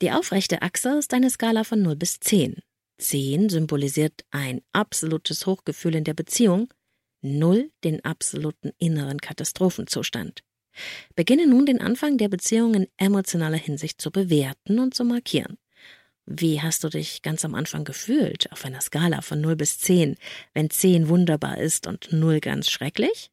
[0.00, 2.62] Die aufrechte Achse ist eine Skala von 0 bis 10.
[2.98, 6.72] 10 symbolisiert ein absolutes Hochgefühl in der Beziehung,
[7.22, 10.42] 0 den absoluten inneren Katastrophenzustand.
[11.14, 15.58] Beginne nun den Anfang der Beziehung in emotionaler Hinsicht zu bewerten und zu markieren.
[16.26, 20.16] Wie hast du dich ganz am Anfang gefühlt auf einer Skala von 0 bis 10,
[20.54, 23.30] wenn 10 wunderbar ist und 0 ganz schrecklich?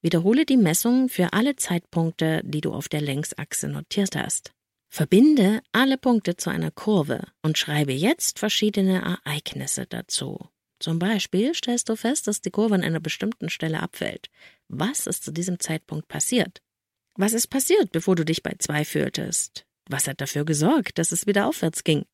[0.00, 4.52] Wiederhole die Messung für alle Zeitpunkte, die du auf der Längsachse notiert hast.
[4.90, 10.38] Verbinde alle Punkte zu einer Kurve und schreibe jetzt verschiedene Ereignisse dazu.
[10.84, 14.28] Zum Beispiel stellst du fest, dass die Kurve an einer bestimmten Stelle abfällt.
[14.68, 16.60] Was ist zu diesem Zeitpunkt passiert?
[17.14, 19.64] Was ist passiert, bevor du dich bei zwei fühltest?
[19.88, 22.04] Was hat dafür gesorgt, dass es wieder aufwärts ging?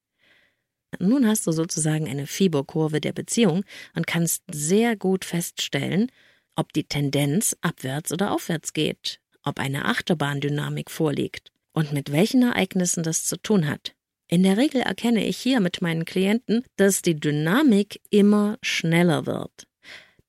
[1.00, 3.64] Nun hast du sozusagen eine Fieberkurve der Beziehung
[3.96, 6.12] und kannst sehr gut feststellen,
[6.54, 13.02] ob die Tendenz abwärts oder aufwärts geht, ob eine Achterbahndynamik vorliegt und mit welchen Ereignissen
[13.02, 13.96] das zu tun hat.
[14.30, 19.66] In der Regel erkenne ich hier mit meinen Klienten, dass die Dynamik immer schneller wird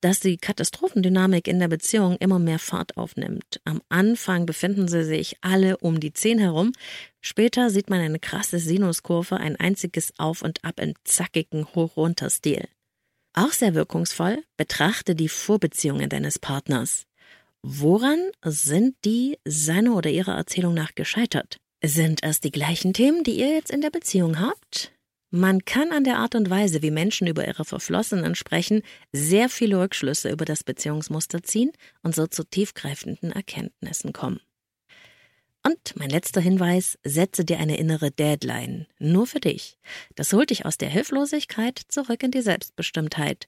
[0.02, 3.62] dass die Katastrophendynamik in der Beziehung immer mehr Fahrt aufnimmt.
[3.64, 6.74] Am Anfang befinden sie sich alle um die zehn herum.
[7.22, 12.68] Später sieht man eine krasse Sinuskurve, ein einziges Auf und Ab im zackigen Hoch-Runter-Stil.
[13.34, 17.06] Auch sehr wirkungsvoll, betrachte die Vorbeziehungen deines Partners.
[17.62, 21.61] Woran sind die seiner oder ihrer Erzählung nach gescheitert?
[21.84, 24.92] Sind es die gleichen Themen, die ihr jetzt in der Beziehung habt?
[25.32, 29.80] Man kann an der Art und Weise, wie Menschen über ihre Verflossenen sprechen, sehr viele
[29.80, 31.72] Rückschlüsse über das Beziehungsmuster ziehen
[32.04, 34.42] und so zu tiefgreifenden Erkenntnissen kommen.
[35.64, 39.80] Und mein letzter Hinweis, setze dir eine innere Deadline, nur für dich.
[40.16, 43.48] Das holt dich aus der Hilflosigkeit zurück in die Selbstbestimmtheit.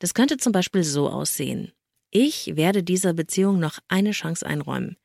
[0.00, 1.72] Das könnte zum Beispiel so aussehen.
[2.10, 4.96] Ich werde dieser Beziehung noch eine Chance einräumen.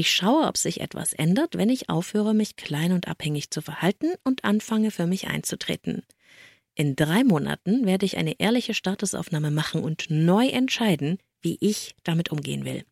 [0.00, 4.14] Ich schaue, ob sich etwas ändert, wenn ich aufhöre, mich klein und abhängig zu verhalten
[4.24, 6.06] und anfange, für mich einzutreten.
[6.74, 12.32] In drei Monaten werde ich eine ehrliche Statusaufnahme machen und neu entscheiden, wie ich damit
[12.32, 12.86] umgehen will.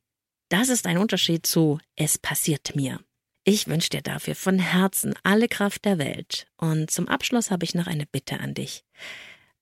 [0.50, 3.00] Das ist ein Unterschied zu Es passiert mir.
[3.42, 6.46] Ich wünsche dir dafür von Herzen alle Kraft der Welt.
[6.58, 8.84] Und zum Abschluss habe ich noch eine Bitte an dich.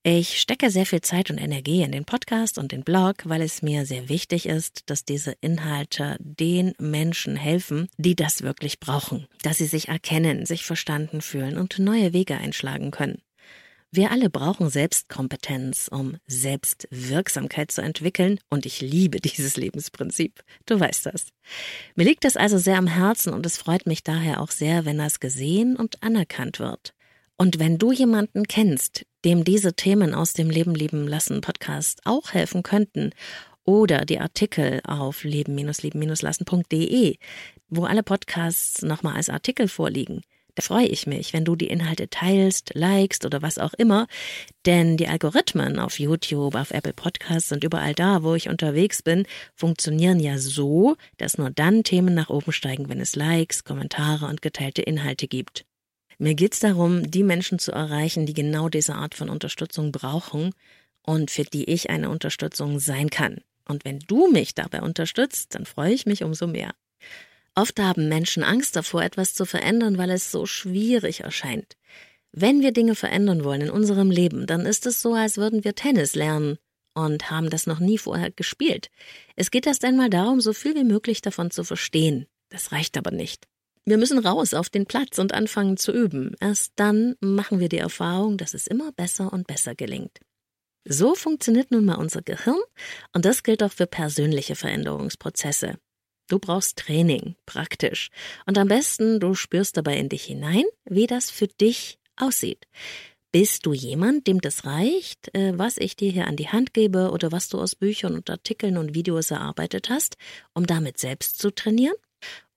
[0.09, 3.61] Ich stecke sehr viel Zeit und Energie in den Podcast und den Blog, weil es
[3.61, 9.59] mir sehr wichtig ist, dass diese Inhalte den Menschen helfen, die das wirklich brauchen, dass
[9.59, 13.21] sie sich erkennen, sich verstanden fühlen und neue Wege einschlagen können.
[13.91, 20.45] Wir alle brauchen Selbstkompetenz, um Selbstwirksamkeit zu entwickeln, und ich liebe dieses Lebensprinzip.
[20.67, 21.27] Du weißt das.
[21.97, 24.99] Mir liegt das also sehr am Herzen und es freut mich daher auch sehr, wenn
[24.99, 26.95] das gesehen und anerkannt wird.
[27.39, 32.33] Und wenn du jemanden kennst, dem diese Themen aus dem Leben leben lassen Podcast auch
[32.33, 33.11] helfen könnten,
[33.67, 37.17] oder die Artikel auf leben-leben-lassen.de,
[37.69, 40.23] wo alle Podcasts nochmal als Artikel vorliegen,
[40.57, 44.07] da freue ich mich, wenn du die Inhalte teilst, likest oder was auch immer,
[44.65, 49.27] denn die Algorithmen auf YouTube, auf Apple Podcasts und überall da, wo ich unterwegs bin,
[49.55, 54.41] funktionieren ja so, dass nur dann Themen nach oben steigen, wenn es Likes, Kommentare und
[54.41, 55.67] geteilte Inhalte gibt.
[56.19, 60.53] Mir geht es darum, die Menschen zu erreichen, die genau diese Art von Unterstützung brauchen
[61.03, 63.41] und für die ich eine Unterstützung sein kann.
[63.69, 66.75] Und wenn du mich dabei unterstützt, dann freue ich mich umso mehr.
[67.55, 71.77] Oft haben Menschen Angst davor, etwas zu verändern, weil es so schwierig erscheint.
[72.33, 75.75] Wenn wir Dinge verändern wollen in unserem Leben, dann ist es so, als würden wir
[75.75, 76.59] Tennis lernen
[76.95, 78.91] und haben das noch nie vorher gespielt.
[79.37, 82.27] Es geht erst einmal darum, so viel wie möglich davon zu verstehen.
[82.51, 83.47] Das reicht aber nicht.
[83.89, 86.35] Wir müssen raus auf den Platz und anfangen zu üben.
[86.41, 90.19] Erst dann machen wir die Erfahrung, dass es immer besser und besser gelingt.
[90.85, 92.59] So funktioniert nun mal unser Gehirn
[93.13, 95.79] und das gilt auch für persönliche Veränderungsprozesse.
[96.29, 98.11] Du brauchst Training, praktisch.
[98.45, 102.67] Und am besten, du spürst dabei in dich hinein, wie das für dich aussieht.
[103.31, 107.11] Bist du jemand, dem das reicht, äh, was ich dir hier an die Hand gebe
[107.11, 110.17] oder was du aus Büchern und Artikeln und Videos erarbeitet hast,
[110.55, 111.95] um damit selbst zu trainieren?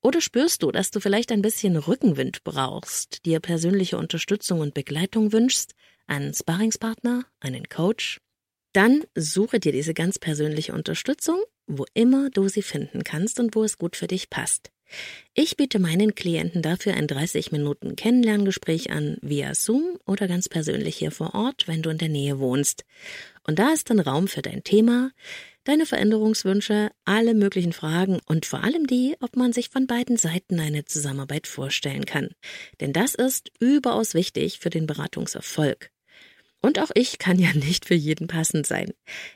[0.01, 5.33] Oder spürst du, dass du vielleicht ein bisschen Rückenwind brauchst, dir persönliche Unterstützung und Begleitung
[5.33, 5.75] wünschst,
[6.07, 8.19] einen Sparringspartner, einen Coach?
[8.73, 13.63] Dann suche dir diese ganz persönliche Unterstützung, wo immer du sie finden kannst und wo
[13.63, 14.71] es gut für dich passt.
[15.33, 20.95] Ich biete meinen Klienten dafür ein 30 Minuten Kennenlerngespräch an via Zoom oder ganz persönlich
[20.95, 22.85] hier vor Ort, wenn du in der Nähe wohnst.
[23.43, 25.11] Und da ist dann Raum für dein Thema,
[25.69, 30.59] deine Veränderungswünsche, alle möglichen Fragen und vor allem die, ob man sich von beiden Seiten
[30.59, 32.29] eine Zusammenarbeit vorstellen kann.
[32.81, 35.91] Denn das ist überaus wichtig für den Beratungserfolg.
[36.59, 38.93] Und auch ich kann ja nicht für jeden passend sein.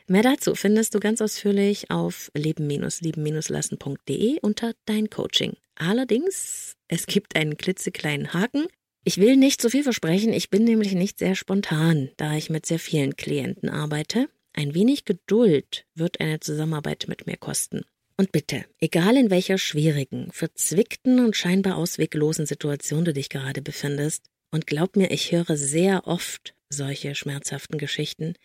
[0.08, 5.54] Mehr dazu findest du ganz ausführlich auf leben-lieben-lassen.de unter dein Coaching.
[5.76, 8.66] Allerdings, es gibt einen klitzekleinen Haken.
[9.04, 12.66] Ich will nicht zu viel versprechen, ich bin nämlich nicht sehr spontan, da ich mit
[12.66, 14.30] sehr vielen Klienten arbeite.
[14.54, 17.82] Ein wenig Geduld wird eine Zusammenarbeit mit mir kosten.
[18.18, 24.30] Und bitte, egal in welcher schwierigen, verzwickten und scheinbar ausweglosen Situation du dich gerade befindest,
[24.52, 28.36] und glaub mir, ich höre sehr oft solche schmerzhaften Geschichten,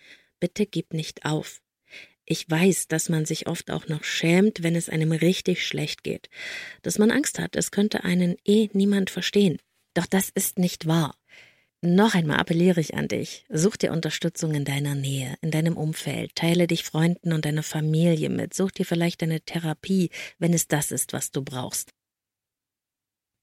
[0.40, 1.60] bitte gib nicht auf.
[2.24, 6.30] Ich weiß, dass man sich oft auch noch schämt, wenn es einem richtig schlecht geht,
[6.82, 9.58] dass man Angst hat, es könnte einen eh niemand verstehen.
[9.92, 11.14] Doch das ist nicht wahr.
[11.80, 13.44] Noch einmal appelliere ich an dich.
[13.48, 18.30] Such dir Unterstützung in deiner Nähe, in deinem Umfeld, teile dich Freunden und deiner Familie
[18.30, 21.90] mit, such dir vielleicht eine Therapie, wenn es das ist, was du brauchst.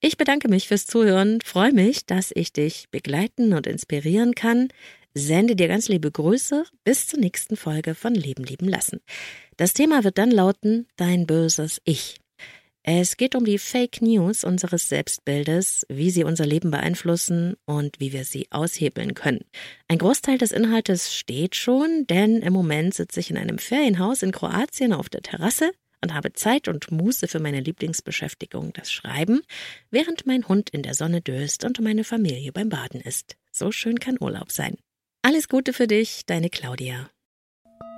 [0.02, 4.68] Ich bedanke mich fürs Zuhören, freue mich, dass ich dich begleiten und inspirieren kann.
[5.14, 6.66] Sende dir ganz liebe Grüße.
[6.84, 9.00] Bis zur nächsten Folge von Leben lieben lassen.
[9.56, 12.20] Das Thema wird dann lauten Dein böses Ich.
[12.88, 18.14] Es geht um die Fake News unseres Selbstbildes, wie sie unser Leben beeinflussen und wie
[18.14, 19.44] wir sie aushebeln können.
[19.88, 24.32] Ein Großteil des Inhaltes steht schon, denn im Moment sitze ich in einem Ferienhaus in
[24.32, 25.72] Kroatien auf der Terrasse
[26.04, 29.42] und habe Zeit und Muße für meine Lieblingsbeschäftigung, das Schreiben,
[29.90, 33.36] während mein Hund in der Sonne döst und meine Familie beim Baden ist.
[33.52, 34.78] So schön kann Urlaub sein.
[35.24, 37.10] Alles Gute für dich, deine Claudia.